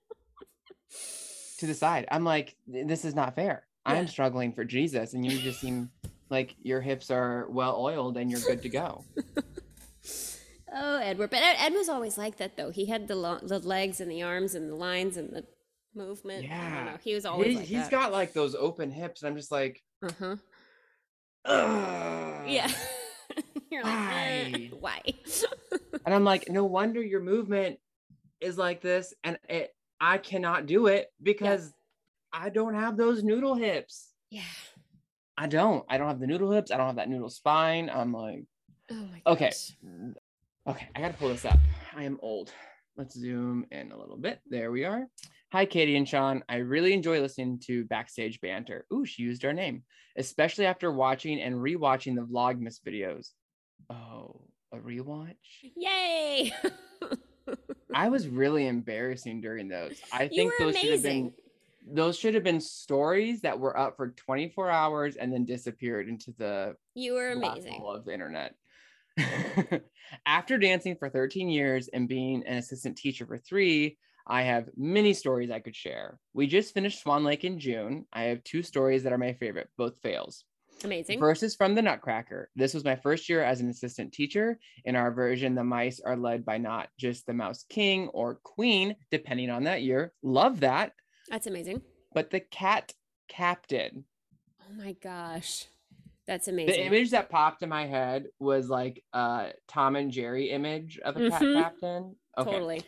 [1.60, 2.06] to the side?
[2.10, 3.68] I'm like, this is not fair.
[3.86, 3.94] Yeah.
[3.94, 5.90] I'm struggling for Jesus, and you just seem
[6.30, 9.04] like your hips are well oiled and you're good to go.
[10.74, 11.30] oh, Edward.
[11.30, 12.72] But Ed, Ed was always like that, though.
[12.72, 15.46] He had the lo- the legs and the arms and the lines and the
[15.94, 16.46] movement.
[16.46, 16.84] I don't Yeah.
[16.86, 16.98] know.
[17.04, 17.92] He was always He, like he's that.
[17.92, 20.38] got like those open hips, and I'm just like, Uh
[21.46, 22.44] huh.
[22.48, 22.72] Yeah.
[23.72, 25.02] You're like, "Eh, Why?
[25.02, 25.02] why?
[26.06, 27.78] And I'm like, no wonder your movement
[28.40, 29.14] is like this.
[29.24, 31.72] And it, I cannot do it because
[32.34, 34.10] I don't have those noodle hips.
[34.30, 34.42] yeah.
[35.38, 35.86] I don't.
[35.90, 36.72] I don't have the noodle hips.
[36.72, 37.90] I don't have that noodle spine.
[37.90, 38.44] I'm like,
[38.92, 39.52] Oh my Okay.
[40.68, 41.58] okay, I got to pull this up.
[41.96, 42.52] I am old.
[42.98, 44.40] Let's zoom in a little bit.
[44.50, 45.08] There we are.
[45.52, 46.44] Hi, Katie and Sean.
[46.50, 48.86] I really enjoy listening to backstage banter.
[48.94, 49.84] Ooh, she used our name,
[50.18, 53.32] especially after watching and rewatching the Vlogmas videos.
[53.90, 54.42] Oh,
[54.74, 55.36] a rewatch?
[55.76, 56.54] Yay.
[57.94, 60.00] I was really embarrassing during those.
[60.12, 61.34] I think those should have been
[61.86, 66.32] those should have been stories that were up for 24 hours and then disappeared into
[66.38, 67.82] the you were amazing.
[67.84, 68.56] of the internet.
[70.26, 75.14] After dancing for 13 years and being an assistant teacher for three, I have many
[75.14, 76.20] stories I could share.
[76.34, 78.06] We just finished Swan Lake in June.
[78.14, 80.46] I have two stories that are my favorite, both fails.
[80.84, 81.20] Amazing.
[81.20, 82.50] First is from the Nutcracker.
[82.56, 84.60] This was my first year as an assistant teacher.
[84.86, 88.96] In our version, the mice are led by not just the mouse king or queen,
[89.12, 90.14] depending on that year.
[90.24, 90.94] Love that.
[91.30, 91.82] That's amazing.
[92.14, 92.94] But the cat
[93.28, 94.06] captain.
[94.62, 95.66] Oh my gosh.
[96.28, 96.76] That's amazing.
[96.76, 101.18] The image that popped in my head was like a Tom and Jerry image of
[101.18, 101.62] a cat Mhm.
[101.62, 102.16] captain.
[102.38, 102.52] Okay.
[102.52, 102.82] Totally.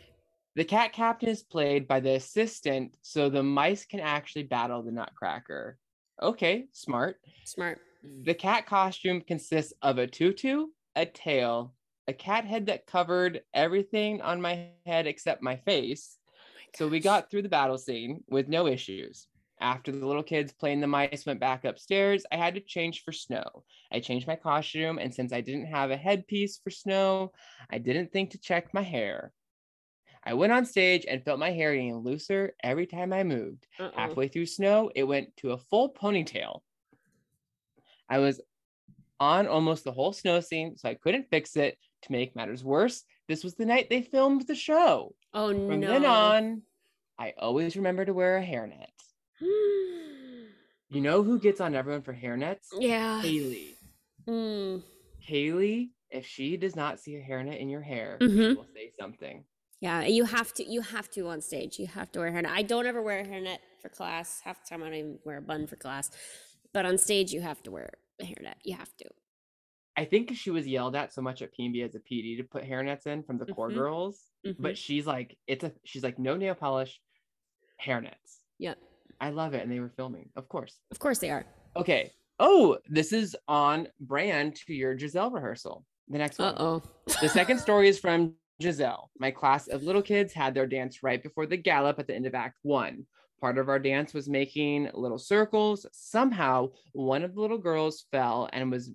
[0.56, 4.91] The cat captain is played by the assistant, so the mice can actually battle the
[4.91, 5.79] Nutcracker.
[6.21, 7.17] Okay, smart.
[7.45, 7.80] Smart.
[8.04, 11.73] The cat costume consists of a tutu, a tail,
[12.08, 16.17] a cat head that covered everything on my head except my face.
[16.76, 19.28] So we got through the battle scene with no issues.
[19.60, 23.12] After the little kids playing the mice went back upstairs, I had to change for
[23.13, 23.63] snow.
[23.91, 27.32] I changed my costume, and since I didn't have a headpiece for snow,
[27.69, 29.32] I didn't think to check my hair.
[30.25, 33.67] I went on stage and felt my hair getting looser every time I moved.
[33.79, 33.91] Uh-oh.
[33.95, 36.62] Halfway through snow, it went to a full ponytail.
[38.09, 38.39] I was
[39.19, 41.77] on almost the whole snow scene, so I couldn't fix it.
[42.03, 45.15] To make matters worse, this was the night they filmed the show.
[45.33, 45.88] Oh From no.
[45.88, 46.62] then on,
[47.17, 48.88] I always remember to wear a hairnet.
[50.89, 52.67] You know who gets on everyone for hairnets?
[52.79, 53.19] yeah.
[53.21, 53.75] Haley.
[54.27, 54.83] Mm.
[55.19, 58.49] Haley, if she does not see a hairnet in your hair, Mhm.
[58.51, 59.43] she will say something.
[59.84, 60.63] Yeah, you have to.
[60.63, 61.78] You have to on stage.
[61.78, 62.48] You have to wear a hairnet.
[62.48, 64.39] I don't ever wear a hairnet for class.
[64.46, 66.10] Half the time, I don't even wear a bun for class.
[66.74, 67.89] But on stage, you have to wear
[68.22, 68.56] a hairnet.
[68.63, 69.06] You have to.
[69.98, 72.63] I think she was yelled at so much at PNB as a PD to put
[72.63, 73.76] hairnets in from the corps Mhm.
[73.76, 74.56] girls, Mhm.
[74.58, 77.02] but she's like, it's a she's like no nail polish,
[77.86, 78.39] hairnets.
[78.60, 78.78] Yep.
[79.19, 80.80] I love it, and they were filming, of course.
[80.91, 81.46] Of course they are.
[81.76, 82.12] Okay.
[82.39, 85.86] Oh, this is on brand to your Giselle rehearsal.
[86.08, 86.56] The next one.
[86.56, 86.84] Uh oh.
[87.22, 89.09] The second story is from Giselle.
[89.17, 92.25] My class of little kids had their dance right before the gallop at the end
[92.25, 93.05] of Act One.
[93.41, 95.85] Part of our dance was making little circles.
[95.91, 98.91] Somehow, one of the little girls fell and was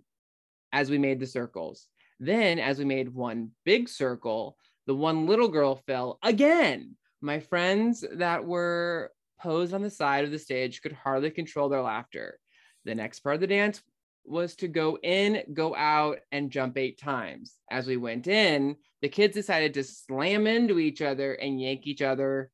[0.72, 1.86] as we made the circles.
[2.20, 6.96] Then, as we made one big circle, the one little girl fell again.
[7.20, 11.82] My friends that were posed on the side of the stage could hardly control their
[11.82, 12.38] laughter.
[12.84, 13.82] The next part of the dance
[14.24, 17.54] was to go in, go out, and jump eight times.
[17.70, 22.02] As we went in, the kids decided to slam into each other and yank each
[22.02, 22.50] other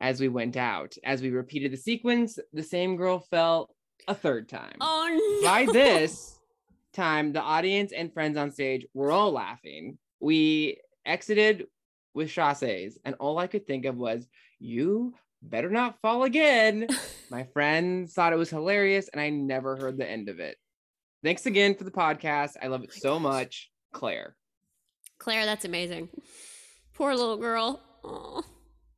[0.00, 0.94] as we went out.
[1.04, 3.74] As we repeated the sequence, the same girl fell
[4.06, 4.76] a third time.
[4.80, 5.48] Oh no.
[5.48, 6.38] By this
[6.92, 9.98] time, the audience and friends on stage were all laughing.
[10.20, 11.66] We exited
[12.14, 14.26] with chasses, and all I could think of was,
[14.58, 16.88] You better not fall again.
[17.30, 20.56] My friends thought it was hilarious, and I never heard the end of it.
[21.22, 22.52] Thanks again for the podcast.
[22.62, 23.22] I love it so gosh.
[23.22, 23.70] much.
[23.92, 24.36] Claire.
[25.18, 26.08] Claire, that's amazing.
[26.94, 27.80] Poor little girl.
[28.04, 28.42] Oh,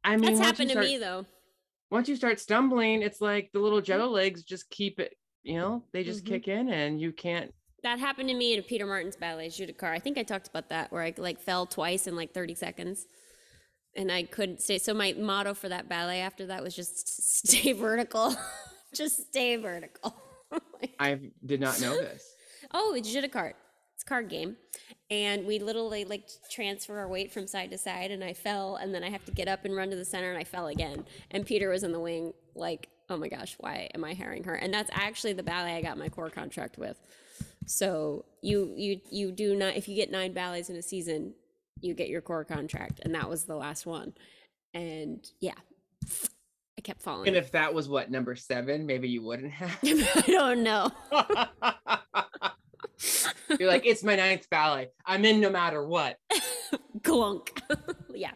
[0.05, 1.27] I mean, that's once you happened to start- me though.
[1.91, 5.83] Once you start stumbling, it's like the little jello legs just keep it, you know,
[5.93, 6.29] they just Mhm.
[6.29, 7.53] kick in and you can't.
[7.83, 9.97] That happened to me in Peter Martins' ballet Jeu de Cartes.
[9.97, 13.07] I think I talked about that where I like fell twice in like 30 seconds.
[13.97, 14.79] And I couldn't stay.
[14.79, 17.09] So my motto for that ballet after that was just
[17.49, 18.37] stay vertical.
[18.95, 20.15] just stay vertical.
[20.99, 22.25] I did not know this.
[22.75, 23.57] oh, it's Jeu de Cartes.
[23.95, 24.57] It's a card game.
[25.11, 28.95] And we literally like transfer our weight from side to side and I fell and
[28.95, 31.05] then I have to get up and run to the center and I fell again.
[31.31, 34.55] And Peter was in the wing like, oh my gosh, why am I hiring her?
[34.55, 36.99] And that's actually the ballet I got my corps contract with.
[37.67, 41.35] So you you you do not if you get nine ballets in a season,
[41.81, 43.01] you get your corps contract.
[43.03, 44.15] And that was the last one.
[44.73, 45.55] And yeah.
[46.81, 47.29] I kept falling.
[47.29, 49.79] And if that was what number seven, maybe you wouldn't have.
[49.85, 50.91] I don't know.
[53.59, 54.89] You're like, it's my ninth ballet.
[55.05, 56.17] I'm in no matter what.
[57.03, 57.51] Glunk.
[58.15, 58.31] yeah.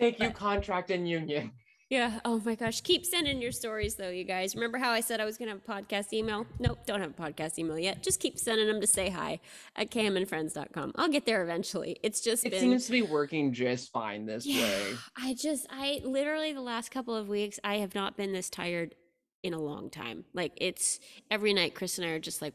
[0.00, 1.52] Thank you, contract and union.
[1.90, 2.20] Yeah.
[2.24, 2.80] Oh my gosh.
[2.82, 4.54] Keep sending your stories though, you guys.
[4.54, 6.46] Remember how I said I was going to have a podcast email?
[6.60, 8.00] Nope, don't have a podcast email yet.
[8.00, 9.40] Just keep sending them to say hi
[9.74, 10.92] at camandfriends.com.
[10.94, 11.98] I'll get there eventually.
[12.04, 12.60] It's just It been.
[12.60, 14.94] seems to be working just fine this yeah, way.
[15.16, 18.94] I just, I literally the last couple of weeks, I have not been this tired
[19.42, 20.24] in a long time.
[20.32, 22.54] Like it's every night, Chris and I are just like,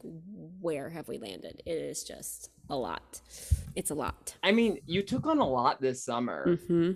[0.60, 1.62] where have we landed?
[1.66, 3.20] It is just a lot.
[3.74, 4.34] It's a lot.
[4.42, 6.46] I mean, you took on a lot this summer.
[6.46, 6.92] Mm-hmm.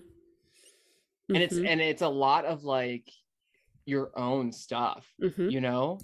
[1.35, 3.09] And it's and it's a lot of like
[3.87, 5.49] your own stuff, mm-hmm.
[5.49, 5.99] you know?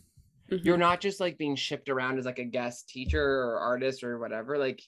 [0.49, 4.18] You're not just like being shipped around as like a guest teacher or artist or
[4.18, 4.57] whatever.
[4.57, 4.81] Like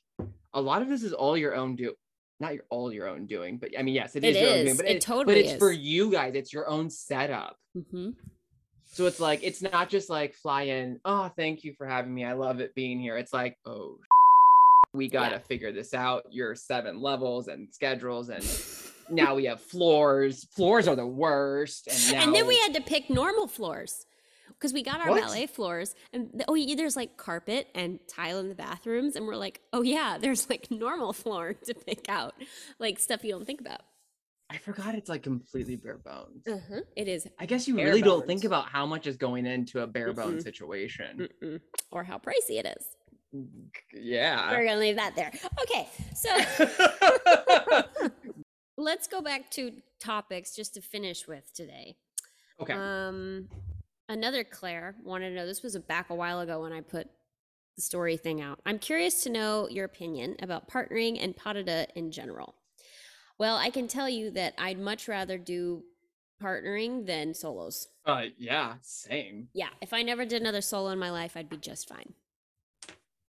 [0.54, 1.94] a lot of this is all your own do
[2.40, 4.56] not your all your own doing, but I mean, yes, it It is your own
[4.58, 4.76] doing, is.
[4.76, 6.34] but It but totally it's for you guys.
[6.36, 7.56] It's your own setup.
[7.76, 8.10] Mm-hmm.
[8.84, 11.00] So it's like it's not just like fly in.
[11.04, 12.24] Oh, thank you for having me.
[12.24, 13.16] I love it being here.
[13.16, 13.98] It's like oh,
[14.94, 15.40] we gotta Yeah.
[15.40, 16.22] figure this out.
[16.30, 18.44] Your seven levels and schedules, and
[19.10, 20.44] now we have floors.
[20.54, 21.88] Floors are the worst.
[21.88, 24.04] And now And then we had to pick normal floors
[24.48, 25.22] because we got our What?
[25.22, 29.36] ballet floors and oh yeah, there's like carpet and tile in the bathrooms and we're
[29.36, 32.34] like oh yeah there's like normal floor to pick out
[32.80, 33.80] like stuff you don't think about
[34.50, 36.46] I forgot it's like completely bare bones.
[36.48, 36.80] uh-huh.
[36.96, 39.86] it is I guess you really don't think about how much is going into a
[39.86, 40.42] bare bone Mm-mm.
[40.42, 41.28] situation.
[41.42, 41.60] Mm-mm.
[41.92, 42.86] or how pricey it is
[43.94, 44.50] Yeah.
[44.50, 45.30] we're gonna leave that there
[45.62, 45.86] okay
[46.16, 46.30] so
[48.78, 51.96] let's go back to topics just to finish with today.
[52.60, 52.72] Okay.
[52.72, 53.48] Um,
[54.08, 55.46] another Claire wanted to know.
[55.46, 57.08] This was a back a while ago when I put
[57.76, 58.60] the story thing out.
[58.64, 61.56] I'm curious to know your opinion about partnering and pas
[61.94, 62.54] in general.
[63.38, 65.82] Well, I can tell you that I'd much rather do
[66.42, 67.88] partnering than solos.
[68.06, 69.48] uh yeah, same.
[69.54, 72.14] Yeah, if I never did another solo in my life, I'd be just fine.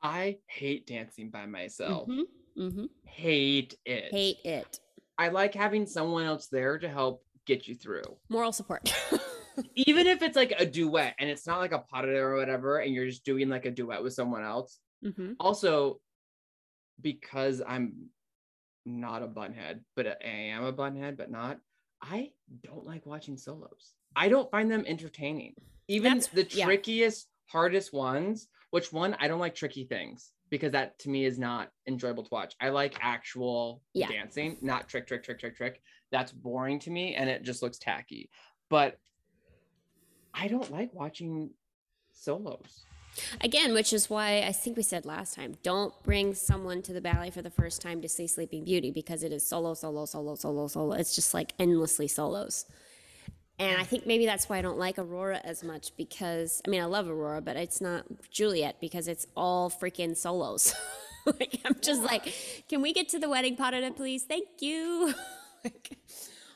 [0.01, 2.07] I hate dancing by myself.
[2.07, 2.23] Mhm,
[2.57, 2.89] mhm.
[3.03, 4.11] Hate it.
[4.11, 4.79] Hate it.
[5.17, 8.03] I like having someone else there to help get you through.
[8.29, 8.93] Moral support.
[9.75, 12.93] Even if it's like a duet and it's not like a deux or whatever, and
[12.93, 14.79] you're just doing like a duet with someone else.
[15.01, 16.01] hmm Also,
[17.01, 18.09] because I'm
[18.85, 21.59] not a bunhead, but I am a bunhead, but not,
[22.01, 22.31] I
[22.63, 23.93] don't like watching solos.
[24.15, 25.55] I don't find them entertaining.
[25.87, 26.65] Even That's- the yeah.
[26.65, 31.39] trickiest, hardest ones, which one, I don't like tricky things because that to me is
[31.39, 32.55] not enjoyable to watch.
[32.59, 34.07] I like actual Yeah.
[34.07, 35.81] dancing, not trick, trick, trick, trick, trick.
[36.11, 38.29] That's boring to me and it just looks tacky.
[38.69, 38.99] But
[40.33, 41.51] I don't like watching
[42.13, 42.85] solos.
[43.41, 46.99] Again, which is why I think we said last time don't bring someone to the
[47.01, 50.35] ballet for the first time to see Sleeping Beauty because it is solo, solo, solo,
[50.35, 50.93] solo, solo.
[50.93, 52.65] It's just like endlessly solos.
[53.57, 56.81] And I think maybe that's why I don't like Aurora as much because, I mean,
[56.81, 60.75] I love Aurora, but it's not Juliet because it's all freaking solos.
[61.25, 62.33] like, I'm just like,
[62.67, 64.23] can we get to the wedding pot it, please?
[64.23, 65.13] Thank you.
[65.63, 65.97] like,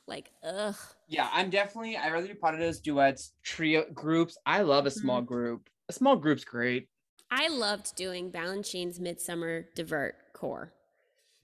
[0.08, 0.76] like, ugh.
[1.08, 1.96] Yeah, I'm definitely.
[1.96, 4.38] I rather do deux, duets, trio groups.
[4.46, 5.34] I love a small mm-hmm.
[5.34, 5.70] group.
[5.88, 6.90] A small group's great.
[7.32, 10.74] I loved doing Balanchine's Midsummer Divert Core.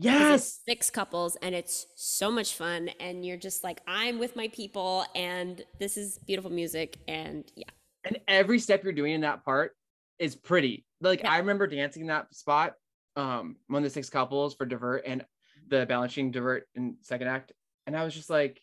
[0.04, 0.62] 'Cause Yes.
[0.68, 5.06] six couples and it's so much fun and you're just like i'm with my people
[5.16, 7.70] and this is beautiful music and yeah
[8.04, 9.76] And every step you're doing in that part
[10.20, 10.86] is pretty.
[11.02, 11.32] Like Yeah.
[11.32, 12.76] I remember dancing in that spot,
[13.16, 15.26] um, one of the six couples for divert and
[15.68, 17.52] the balancing divert in second act,
[17.88, 18.62] and I was just like,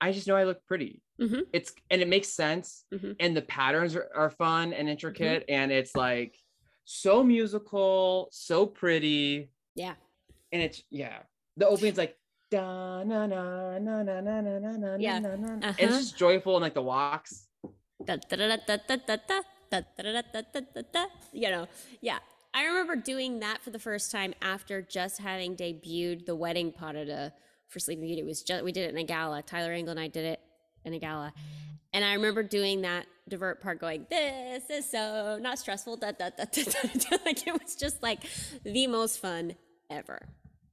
[0.00, 1.02] I just know I look pretty.
[1.20, 1.46] Mhm.
[1.52, 3.16] It's and it makes sense, Mhm.
[3.20, 5.54] and the patterns are, are fun and intricate, Mm-hmm.
[5.54, 6.36] and it's like
[6.84, 9.50] so musical, so pretty.
[9.74, 9.94] yeah
[10.52, 11.18] and it's yeah
[11.56, 12.16] the opening's like
[12.50, 15.18] da na na na na na na na na Yeah.
[15.18, 15.74] na na Uh-huh.
[15.78, 17.46] it's just joyful and like the walks
[18.06, 19.16] Da, da, da, da, da, da, da,
[19.70, 21.04] da, da, da, da, da, da, da.
[21.32, 21.66] you know
[22.00, 22.18] yeah
[22.54, 27.30] i remember doing that for the first time after just having debuted the wedding deux
[27.68, 30.00] for sleeping beauty it was just we did it in a gala tyler angle and
[30.00, 30.40] i did it
[30.84, 31.32] in a gala
[31.92, 36.30] and i remember doing that divert part going this is so not stressful da, da,
[36.30, 37.16] da, da, da, da.
[37.26, 38.20] like it was just like
[38.64, 39.54] the most fun
[39.90, 40.20] ever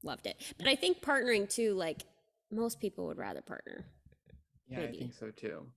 [0.06, 0.36] loved it.
[0.58, 2.04] But i think partnering too like
[2.52, 3.84] most people would rather partner.
[4.70, 4.98] Yeah Maybe.
[4.98, 5.68] i think so too.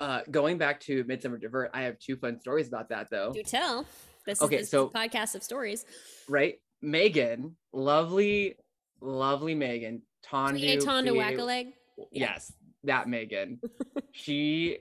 [0.00, 3.32] Uh going back to midsummer divert i have two fun stories about that though.
[3.32, 3.84] Do tell.
[4.24, 5.84] This Okay, is so- podcast of stories.
[6.28, 6.60] Right?
[6.80, 8.56] Megan lovely
[9.00, 10.02] lovely megan.
[10.24, 11.66] Tondu, Create- whack a leg.
[12.10, 12.52] Yes
[12.84, 13.60] that megan.
[14.12, 14.78] She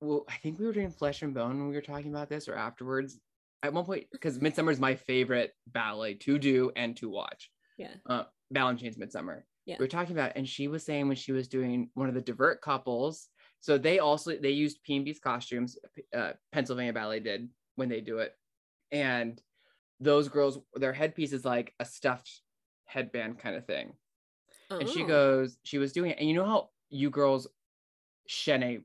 [0.00, 2.48] well i think we were doing flesh and bone when we were talking about this
[2.48, 3.18] or afterwards.
[3.62, 7.50] At one point because midsummer is my favorite ballet to do and to watch
[7.82, 7.94] Yeah.
[8.06, 9.46] uh Balanchine's Midsummer.
[9.64, 9.76] Yeah.
[9.78, 12.20] We were talking about, and she was saying when she was doing one of the
[12.20, 13.28] divert couples,
[13.60, 15.78] so they also they used PNB's costumes,
[16.14, 18.34] uh, Pennsylvania Ballet did when they do it,
[18.90, 19.40] and
[20.00, 22.40] those girls, their headpiece is like a stuffed
[22.86, 23.92] headband kind of thing.
[24.70, 25.06] And she Oh.
[25.06, 27.46] goes, she was doing it, and you know how you girls
[28.28, 28.84] chaîne,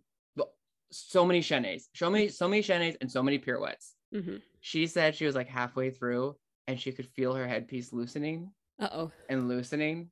[0.92, 3.96] so many chaînes, so many, so many chaînes, and so many pirouettes.
[4.14, 4.42] Mhm.
[4.62, 6.38] She said she was like halfway through,
[6.68, 9.12] and she could feel her headpiece loosening Uh-oh.
[9.30, 10.10] and loosening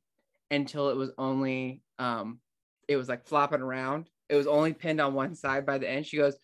[0.52, 2.40] until it was only um
[2.88, 4.10] it was like flopping around.
[4.30, 6.06] It was only pinned on one side by the end.
[6.06, 6.38] She goes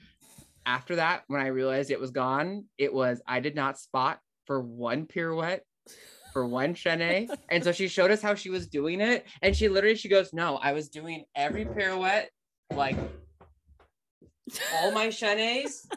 [0.65, 4.61] after that when i realized it was gone it was i did not spot for
[4.61, 5.61] one pirouette
[6.34, 9.26] for one chaîne and so she showed us how she was doing it.
[9.41, 12.30] And she literally she goes no i was doing every pirouette
[12.74, 12.95] like
[14.76, 15.88] all my chaînes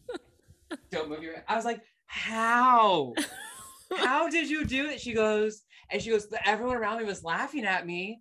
[0.90, 3.12] don't move your i was like how
[3.94, 5.00] how did you do it?
[5.00, 8.20] She goes, and she goes, everyone around me was laughing at me.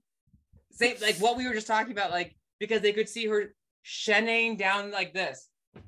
[0.71, 4.57] Same like what we were just talking about, like because they could see her shenning
[4.57, 5.49] down like this.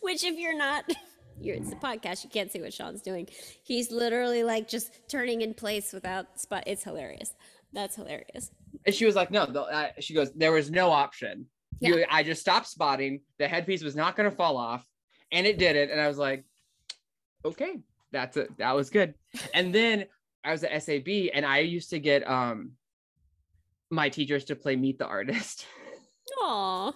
[0.00, 0.84] Which if you're not
[1.40, 3.28] you're it's a podcast, you can't see what Sean's doing.
[3.62, 6.64] He's literally like just turning in place without spot.
[6.66, 7.34] It's hilarious.
[7.72, 8.50] That's hilarious.
[8.86, 11.46] And she was like, no, the, uh, she goes, there was no option.
[11.80, 13.20] You, I just stopped spotting.
[13.38, 14.84] The headpiece was not going to fall off,
[15.30, 15.90] and it did it.
[15.90, 16.44] And I was like,
[17.44, 17.80] okay,
[18.12, 18.56] that's it.
[18.58, 19.14] That was good.
[19.54, 20.06] And then
[20.44, 22.72] I was at SAB, and I used to get um
[23.90, 25.66] my teachers to play Meet the Artist.
[26.42, 26.92] Aw.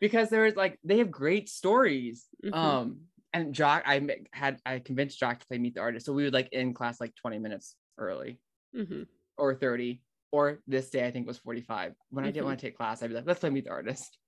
[0.00, 2.26] because there was like they have great stories.
[2.44, 2.54] Mhm.
[2.54, 3.00] Um,
[3.32, 4.00] and Jock, I
[4.32, 7.00] had I convinced Jock to play Meet the Artist, so we would like in class
[7.00, 8.40] like twenty minutes early.
[8.74, 9.02] hmm
[9.38, 10.02] or 30,
[10.32, 11.94] or this day I think was 45.
[12.10, 12.48] When I didn't Mhm.
[12.48, 14.18] want to take class, I'd be like, let's play Meet the Artist.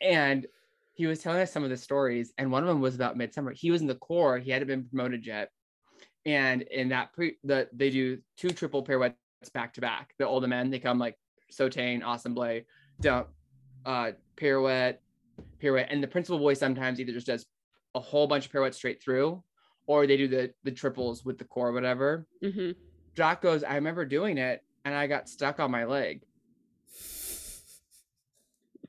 [0.00, 0.46] and
[0.96, 3.52] he was telling us some of the stories, and one of them was about Midsummer.
[3.52, 5.50] He was in the corps, he hadn't been promoted yet.
[6.24, 9.14] And in that pre the they do two triple pirouettes
[9.52, 10.14] back to back.
[10.18, 11.16] The older men, they come like
[11.52, 12.62] sauteing, assemble,
[13.00, 13.28] dump,
[13.84, 15.02] uh, pirouette,
[15.60, 15.88] pirouette.
[15.90, 17.46] And the principal boy sometimes either just does
[17.94, 19.44] a whole bunch of pirouettes straight through,
[19.86, 22.26] or they do the the triples with the corps, whatever.
[22.42, 22.70] hmm
[23.14, 26.22] Jock goes, I remember doing it and I got stuck on my leg.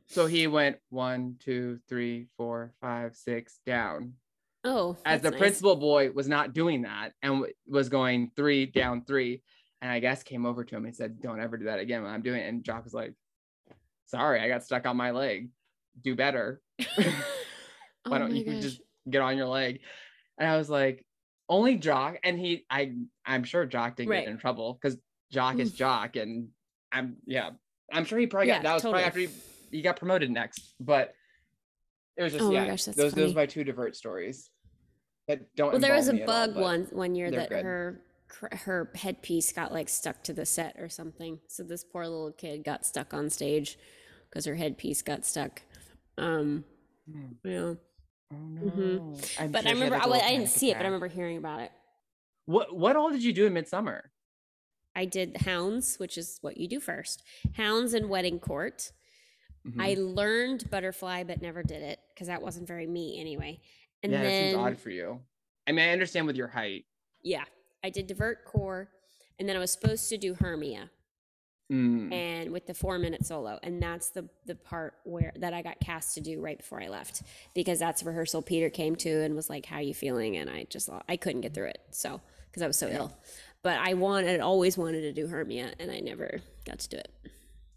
[0.10, 4.14] So he went one, two, three, four, five, six down.
[4.64, 5.38] Oh, As the nice.
[5.39, 9.43] principal boy was not doing that and w- was going three down three.
[9.82, 12.12] And I guess came over to him and said, Don't ever do that again when
[12.12, 12.47] I'm doing it.
[12.47, 13.14] And Jock was like,
[14.05, 15.49] Sorry, I got stuck on my leg.
[16.01, 16.62] Do better.
[16.95, 17.14] Why
[18.05, 18.62] Oh don't you gosh.
[18.62, 19.82] just get on your leg?
[20.38, 21.05] And I was like,
[21.49, 22.18] only Jock.
[22.24, 22.93] And he, I,
[23.26, 24.24] I'm sure Jock didn't Right.
[24.26, 24.97] get in trouble because
[25.32, 25.74] Jock is.
[25.74, 26.16] Jock.
[26.16, 26.49] And
[26.91, 27.51] I'm, yeah,
[27.91, 29.28] I'm sure he probably Yeah, got, that was probably after he,
[29.72, 30.76] he got promoted next.
[30.80, 31.13] But
[32.18, 33.32] it was just, Oh yeah, gosh, those, those funny.
[33.32, 34.49] are my two divert stories
[35.28, 37.32] that don't Well, there was a involve me at all, bug but one one year
[37.32, 37.63] that good.
[37.63, 38.01] her
[38.51, 41.39] her headpiece got like stuck to the set or something.
[41.47, 43.78] So this poor little kid got stuck on stage
[44.30, 45.61] because her headpiece got stuck.
[46.18, 46.65] Um,
[47.09, 47.26] Hmm.
[47.45, 47.74] yeah.
[48.34, 48.61] Oh no.
[48.72, 49.39] Mhm.
[49.39, 50.86] I'm But sure I remember I, a wa- little I didn't see it, but I
[50.88, 51.72] remember hearing about it.
[52.45, 54.11] What, what all did you do in Midsummer?
[54.95, 57.24] I did hounds, which is what you do first.
[57.53, 58.91] Hounds and wedding court.
[59.68, 59.82] Mhm.
[59.82, 63.59] I learned butterfly, but never did it because that wasn't very me anyway.
[64.03, 65.22] And yeah, that then seems odd for you.
[65.68, 66.86] I mean, I understand with your height.
[67.24, 67.43] yeah,
[67.84, 68.89] I did divert corps,
[69.39, 70.89] and then I was supposed to do Hermia.
[71.70, 72.13] Mm.
[72.13, 75.78] and with the four minute solo and that's the the part where that i got
[75.82, 79.49] cast to do right before i left because that's rehearsal peter came to and was
[79.49, 82.68] like how you feeling and i just i couldn't get through it so because i
[82.68, 82.95] was so Yeah.
[82.99, 83.18] ill
[83.63, 87.11] but i wanted always wanted to do hermia and i never got to do it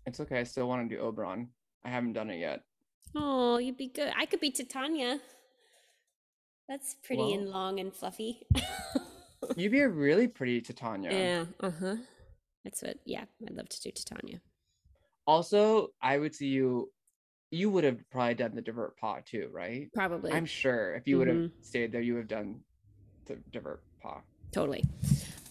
[0.07, 0.39] It's okay.
[0.39, 1.49] I still want to do Oberon.
[1.85, 2.63] I haven't done it yet.
[3.17, 5.19] oh you'd be good i could be titania
[6.69, 8.47] that's pretty and long and fluffy
[9.57, 11.11] You'd be a really pretty Titania.
[11.11, 11.97] yeah uh-huh
[12.65, 14.41] that's what yeah i'd love to do titania
[15.27, 16.91] Also, I would see you.
[17.53, 19.89] You would have probably done the divert pas too, right?
[19.95, 21.51] probably I'm sure if you would have Mhm.
[21.63, 22.61] stayed there, you would have done
[23.27, 24.23] the divert pas.
[24.53, 24.83] totally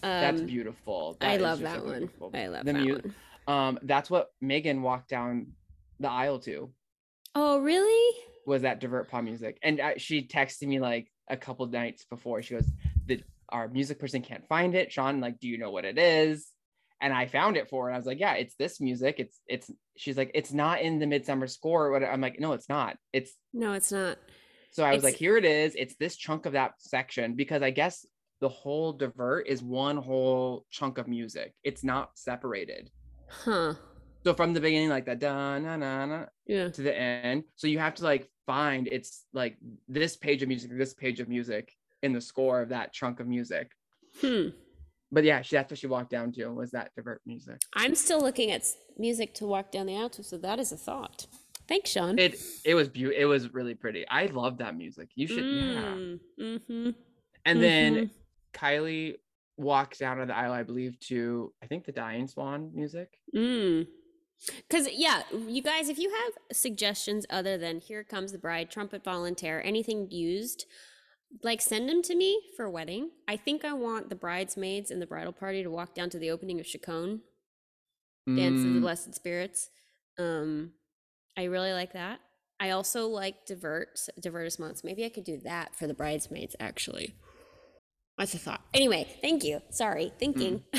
[0.01, 1.17] That's Um, beautiful.
[1.21, 2.09] I love that one.
[2.33, 3.15] I love The that mu- one.
[3.47, 5.55] Um, that's what Megan walked down
[5.99, 6.71] the aisle to.
[7.35, 8.15] Oh, really?
[8.47, 9.59] was that divert paw music.
[9.61, 12.41] And uh, she texted me like a couple nights before.
[12.41, 12.67] She goes
[13.05, 14.91] the our music person can't find it.
[14.91, 16.47] Sean like do you know what it is?
[17.01, 19.15] And i found it for her and i was like yeah it's this music.
[19.19, 21.87] It's it's she's like it's not in the midsummer score.
[21.87, 22.97] Or what i'm like no it's not.
[23.13, 24.17] It's No, it's not.
[24.71, 25.75] so i was It's- like here it is.
[25.75, 27.35] It's this chunk of that section.
[27.35, 28.03] Because i guess
[28.41, 31.53] the whole divert is one whole chunk of music.
[31.63, 32.89] It's not separated.
[33.29, 33.75] Huh.
[34.23, 36.69] So from the beginning like that da na na na Yeah.
[36.69, 37.43] to the end.
[37.55, 39.57] So you have to like find it's like
[39.87, 43.27] this page of music, this page of music in the score of that chunk of
[43.27, 43.71] music.
[44.21, 44.47] Hmm.
[45.11, 47.57] But yeah, she, that's what she walked down to was that divert music.
[47.75, 48.63] I'm still looking at
[48.97, 51.25] music to walk down the aisle to, so that is a thought.
[51.67, 52.17] Thanks, Sean.
[52.19, 53.21] It it was beautiful.
[53.21, 54.07] It was really pretty.
[54.07, 55.09] I love that music.
[55.15, 55.93] You should yeah.
[55.93, 56.89] Mm, Mm-hmm.
[57.45, 58.11] And then
[58.53, 59.15] Kylie
[59.57, 63.09] walked down on the aisle, I believe, to I think the Dying Swan music.
[63.35, 63.87] Mm.
[64.67, 69.03] Because, yeah, you guys, if you have suggestions other than Here Comes the Bride, Trumpet
[69.03, 70.65] Voluntary, anything used,
[71.43, 73.11] like send them to me for a wedding.
[73.27, 76.31] I think I want the bridesmaids and the bridal party to walk down to the
[76.31, 77.21] opening of Chaconne,
[78.27, 79.69] Dance of the Mm, Blessed Spirits.
[80.17, 80.71] Um,
[81.37, 82.19] I really like that.
[82.59, 84.83] I also like divert divertissements.
[84.83, 87.15] Maybe I could do that for the bridesmaids, actually.
[88.17, 88.61] That's a thought.
[88.73, 89.61] Anyway, thank you.
[89.69, 90.63] Sorry, thinking.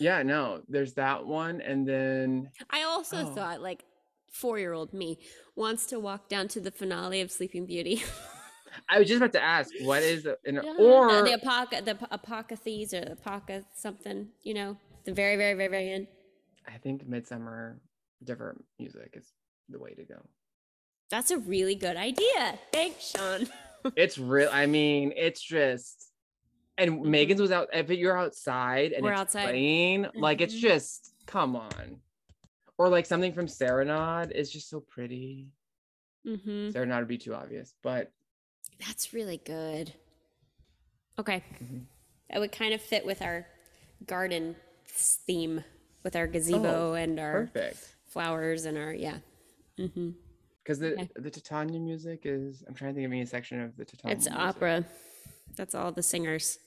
[0.00, 1.60] yeah, no, there's that one.
[1.60, 3.26] And then I also Oh.
[3.34, 3.84] thought like
[4.32, 5.18] four year old me
[5.56, 8.02] wants to walk down to the finale of Sleeping Beauty.
[8.88, 11.98] I was just about to ask, what is the- an Yeah, or the apoca the
[12.10, 16.06] apocathes or the apoca something, you know, the very, very, very, very end.
[16.66, 17.80] I think midsummer
[18.22, 19.32] divert music is
[19.68, 20.20] the way to go.
[21.10, 22.58] That's a really good idea.
[22.72, 23.48] Thanks, Sean.
[23.96, 24.50] It's real.
[24.52, 26.12] I mean, it's just,
[26.80, 27.68] and Megan's was out.
[27.72, 29.04] If you're outside and Mm-hmm.
[29.04, 29.44] We're it's outside.
[29.44, 30.60] playing, like it's Mhm.
[30.60, 32.00] just come on.
[32.78, 35.48] Or like something from Serenade is just so pretty.
[36.24, 38.10] hmm Serenade would be too obvious, but
[38.86, 39.92] That's really good.
[41.18, 41.44] Okay.
[41.62, 41.84] Mhm.
[42.30, 43.46] That would kind of fit with our
[44.06, 44.56] garden
[44.86, 45.62] theme
[46.02, 47.94] with our gazebo and our perfect.
[48.06, 49.18] flowers and our, yeah.
[49.76, 50.10] hmm
[50.62, 51.08] Because the Okay.
[51.16, 52.62] the Titania music is.
[52.66, 54.16] I'm trying to think of any section of the Titania.
[54.16, 54.40] It's music.
[54.40, 54.84] opera.
[55.56, 56.58] That's all the singers.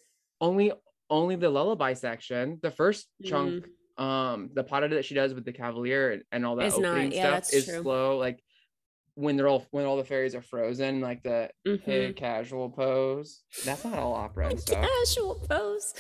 [0.43, 0.71] Only
[1.09, 2.59] only the lullaby section.
[2.61, 3.65] The first chunk,
[3.97, 7.11] um, the pas that she does with the Cavalier and, all that It's not- opening
[7.13, 7.81] yeah, stuff is true.
[7.81, 8.17] slow.
[8.17, 8.43] Like
[9.15, 11.83] when they're all when all the fairies are frozen, like the Mhm.
[11.85, 13.43] pig casual pose.
[13.63, 14.83] That's not all opera and stuff.
[14.85, 15.93] Casual pose.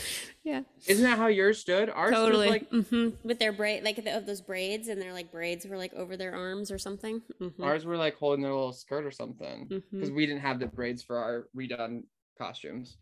[0.43, 0.63] Yeah.
[0.87, 1.89] Isn't that how yours stood?
[1.91, 2.49] Ours stood totally.
[2.49, 5.77] like hmm With their braid, like the, of those braids, and their like braids were
[5.77, 7.21] like over their arms or something.
[7.39, 7.53] Mhm.
[7.63, 9.67] ours were like holding their little skirt or something.
[9.91, 12.03] Because we didn't have the braids for our redone
[12.39, 12.97] costumes.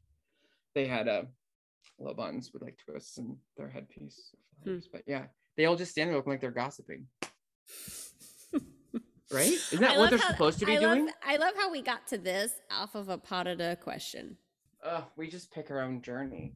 [0.76, 1.24] They had uh,
[2.00, 4.32] little buns with like twists and their headpiece.
[4.64, 4.88] flowers.
[4.92, 5.26] But yeah,
[5.58, 7.08] they all just stand there looking like they're gossiping.
[9.34, 9.54] Right?
[9.54, 11.06] Isn't that I what they're how- supposed to be I doing?
[11.06, 13.16] Love, I love how we got to this off of a
[13.56, 14.36] deux question.
[14.84, 16.54] Uh, we just pick our own journey.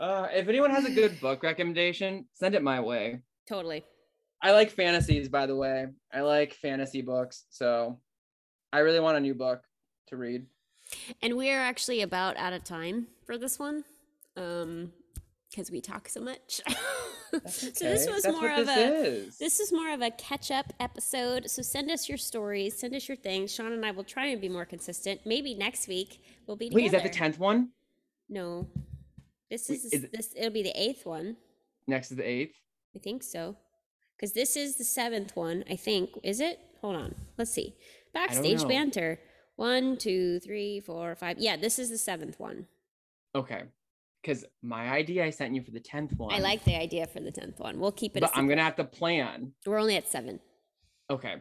[0.00, 3.20] Uh, if anyone has a good book recommendation, send it my way.
[3.46, 3.84] Totally.
[4.42, 5.86] I like fantasies, by the way.
[6.14, 8.00] I like fantasy books, so
[8.72, 9.62] I really want a new book
[10.08, 10.46] to read.
[11.22, 13.84] And we are actually about out of time for this one,
[14.36, 14.92] um,
[15.50, 16.60] because we talk so much.
[17.32, 19.38] That's so this was That's more of this a is.
[19.38, 21.50] this is more of a catch up episode.
[21.50, 23.52] So send us your stories, send us your things.
[23.52, 25.20] Sean and I will try and be more consistent.
[25.24, 26.70] Maybe next week we'll be.
[26.72, 27.70] Wait, is that the tenth one?
[28.28, 28.68] No,
[29.50, 30.32] this is, is this.
[30.36, 31.36] It'll be the eighth one.
[31.86, 32.54] Next is the eighth.
[32.94, 33.56] I think so.
[34.16, 36.10] Because this is the seventh one, I think.
[36.22, 36.60] Is it?
[36.80, 37.14] Hold on.
[37.36, 37.74] Let's see.
[38.12, 39.18] Backstage banter.
[39.56, 41.38] One, two, three, four, five.
[41.38, 42.66] Yeah, this is the seventh one.
[43.34, 43.62] Okay.
[44.22, 46.32] Because my idea I sent you for the 10th one.
[46.34, 47.78] I like the idea for the tenth one.
[47.78, 48.20] We'll keep it.
[48.20, 49.52] But I'm going to have to plan.
[49.66, 50.40] We're only at seven
[51.10, 51.36] Okay.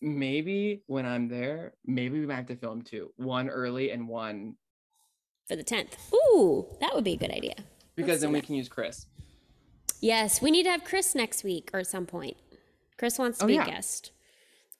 [0.00, 4.54] Maybe when I'm there, maybe we might have to film two one early and one
[5.48, 5.96] for the tenth.
[6.14, 7.54] Ooh, that would be a good idea.
[7.96, 9.06] because do then we can use Chris.
[10.00, 12.36] Yes, we need to have Chris next week or at some point.
[12.96, 13.64] Chris wants to Oh, be yeah.
[13.64, 14.12] a guest.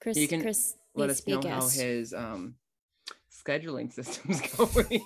[0.00, 2.56] Chris, can Chris Let us know how his um
[3.30, 5.02] scheduling system's going.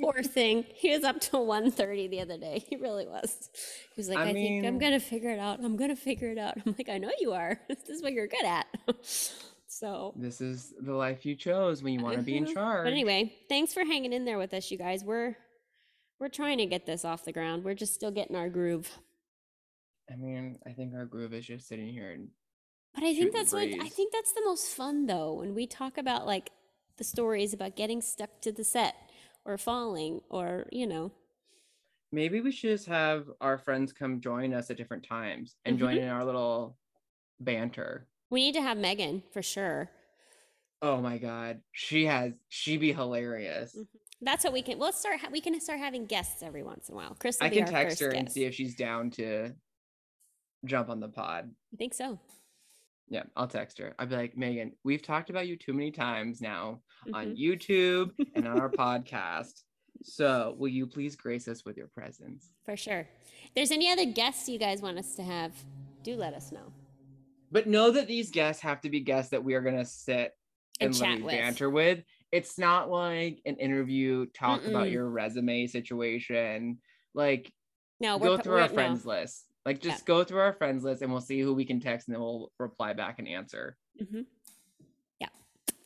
[0.00, 0.64] Poor thing.
[0.74, 2.64] He was up till 1.30 the other day.
[2.68, 3.50] He really was.
[3.94, 5.60] He was like, I I, think I'm gonna figure it out.
[5.62, 6.54] I'm gonna figure it out.
[6.66, 7.60] I'm like, I know you are.
[7.68, 8.66] This is what you're good at.
[9.66, 12.54] so this is the life you chose when you want to be in Mhm.
[12.54, 12.84] charge.
[12.84, 15.04] But anyway, thanks for hanging in there with us, you guys.
[15.04, 15.36] We're
[16.20, 17.64] we're trying to get this off the ground.
[17.64, 18.90] We're just still getting our groove.
[20.10, 22.28] I mean, I think our groove is just sitting here and
[22.94, 25.98] But I think that's what I think that's the most fun though when we talk
[25.98, 26.50] about like
[26.96, 28.94] the stories about getting stuck to the set
[29.44, 31.10] or falling or you know
[32.12, 35.96] maybe we should just have our friends come join us at different times and join
[35.96, 36.02] Mhm.
[36.02, 36.76] in our little
[37.40, 38.06] banter.
[38.30, 39.90] we need to have Megan for sure.
[40.82, 43.74] Oh my god, she has she be hilarious.
[43.76, 43.86] Mhm.
[44.20, 44.78] That's what we can.
[44.78, 45.20] We'll start.
[45.20, 47.16] ha- We can start having guests every once in a while.
[47.18, 49.52] Chris, I can text her and see if she's down to
[50.64, 51.54] jump on the pod.
[51.72, 52.18] I think so.
[53.08, 53.94] Yeah, I'll text her.
[53.98, 56.80] I'll be like, Megan, we've talked about you too many times now
[57.12, 57.38] on Mhm.
[57.38, 59.62] YouTube and on our podcast.
[60.02, 62.50] So will you please grace us with your presence?
[62.64, 63.06] For sure.
[63.44, 65.52] If there's any other guests you guys want us to have,
[66.02, 66.72] do let us know.
[67.52, 70.32] But know that these guests have to be guests that we are gonna sit
[70.80, 71.30] And and, chat with.
[71.32, 72.02] banter with.
[72.32, 74.92] It's not like an interview, talk about Mm-mm.
[74.92, 76.78] your resume situation.
[77.14, 77.52] Like
[78.00, 78.74] No, go through our no.
[78.74, 79.44] friends list.
[79.64, 79.92] Like Yeah.
[79.92, 82.20] just go through our friends list and we'll see who we can text and then
[82.22, 83.76] we'll reply back and answer.
[84.00, 84.26] Mhm.
[85.20, 85.28] Yeah.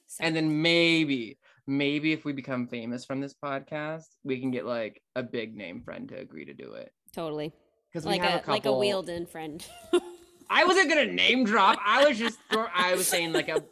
[0.07, 4.65] So, And then maybe, maybe if we become famous from this podcast, we can get
[4.67, 6.93] like a big name friend to agree to do it.
[7.13, 7.53] totally
[7.93, 8.55] Because like we have a, a, couple.
[8.55, 9.65] like a Wheeldon friend.
[10.51, 11.79] I wasn't gonna name drop.
[11.85, 13.63] I was just I was saying like a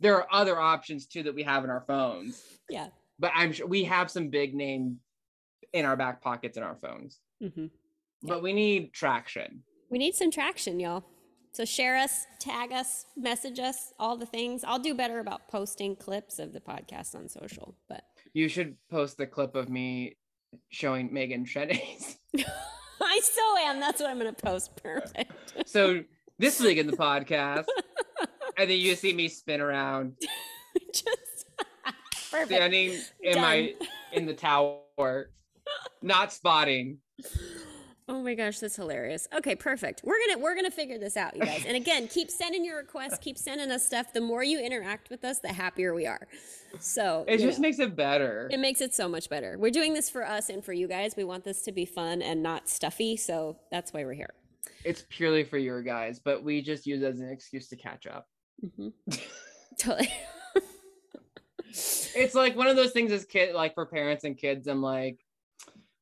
[0.00, 2.42] there are other options too that we have in our phones.
[2.68, 2.88] yeah.
[3.18, 5.00] But I'm sure we have some big name
[5.72, 7.18] in our back pockets in our phones.
[8.22, 9.62] But we need traction.
[9.90, 11.04] We need some traction, y'all.
[11.52, 14.62] So share us, tag us, message us, all the things.
[14.62, 18.04] I'll do better about posting clips of the podcast on social, but
[18.34, 20.16] You should post the clip of me
[20.68, 22.16] showing Megan chaînés.
[23.00, 23.80] I so am.
[23.80, 24.76] That's what I'm going to post.
[24.76, 25.32] Perfect.
[25.66, 26.02] so
[26.38, 27.64] this week in the podcast,
[28.58, 30.14] and then you see me spin around,
[30.92, 31.46] Just
[32.30, 32.48] perfect.
[32.52, 33.74] standing in my
[34.12, 35.30] in the tower,
[36.02, 36.98] not spotting.
[38.08, 39.26] Oh my gosh, that's hilarious.
[39.36, 40.02] Okay, perfect.
[40.04, 41.64] We're gonna we're gonna figure this out, you guys.
[41.66, 44.12] And again, keep sending your requests, keep sending us stuff.
[44.12, 46.28] The more you interact with us, the happier we are.
[46.78, 48.48] So It just know, makes it better.
[48.52, 49.56] it makes it so much better.
[49.58, 51.14] We're doing this for us and for you guys.
[51.16, 54.34] We want this to be fun and not stuffy, so that's why we're here.
[54.84, 58.06] It's purely for your guys, but we just use it as an excuse to catch
[58.06, 58.28] up.
[58.64, 58.92] Mhm.
[59.80, 60.12] totally.
[62.18, 64.66] It's like one of those things as kid, like for parents and kids.
[64.68, 65.18] I'm like,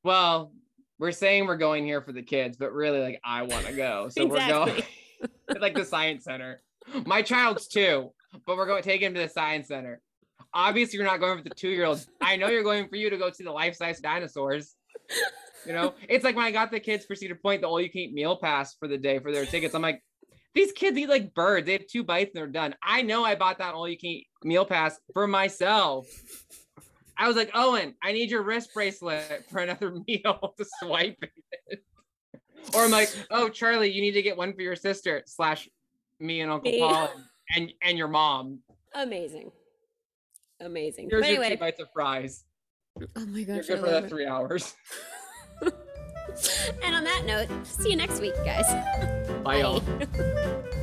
[0.04, 0.52] well,
[0.98, 4.08] we're saying we're going here for the kids, but really, like, I want to go,
[4.16, 4.82] so we're going
[5.60, 6.62] like the science center.
[7.06, 8.12] My child's two,
[8.46, 10.00] but we're going to take him to the science center.
[10.52, 12.06] Obviously, you're not going for the two year olds.
[12.20, 14.74] I know you're going for you to go see the life size dinosaurs.
[15.66, 17.90] You know, it's like when I got the kids for Cedar Point the all you
[17.90, 19.74] can eat meal pass for the day for their tickets.
[19.74, 20.02] I'm like,
[20.54, 21.66] these kids eat like birds.
[21.66, 22.74] They have two bites and they're done.
[22.82, 26.06] I know I bought that all you can eat meal pass for myself.
[27.16, 31.22] I was like, Owen, I need your wrist bracelet for another meal to swipe
[31.68, 31.82] it.
[32.74, 35.68] or I'm like, oh, Charlie, you need to get one for your sister slash
[36.20, 36.80] me and Uncle Me.
[36.80, 37.10] Paul
[37.56, 38.60] and and your mom.
[38.94, 39.50] Amazing.
[40.60, 41.08] Amazing.
[41.10, 42.44] Here's but your two bites of fries.
[43.16, 44.08] oh my gosh, You're good for that it.
[44.08, 44.74] three hours.
[46.82, 48.66] And on that note, see you next week, guys.
[49.44, 49.80] Bye, y'all.
[49.80, 50.64] Bye.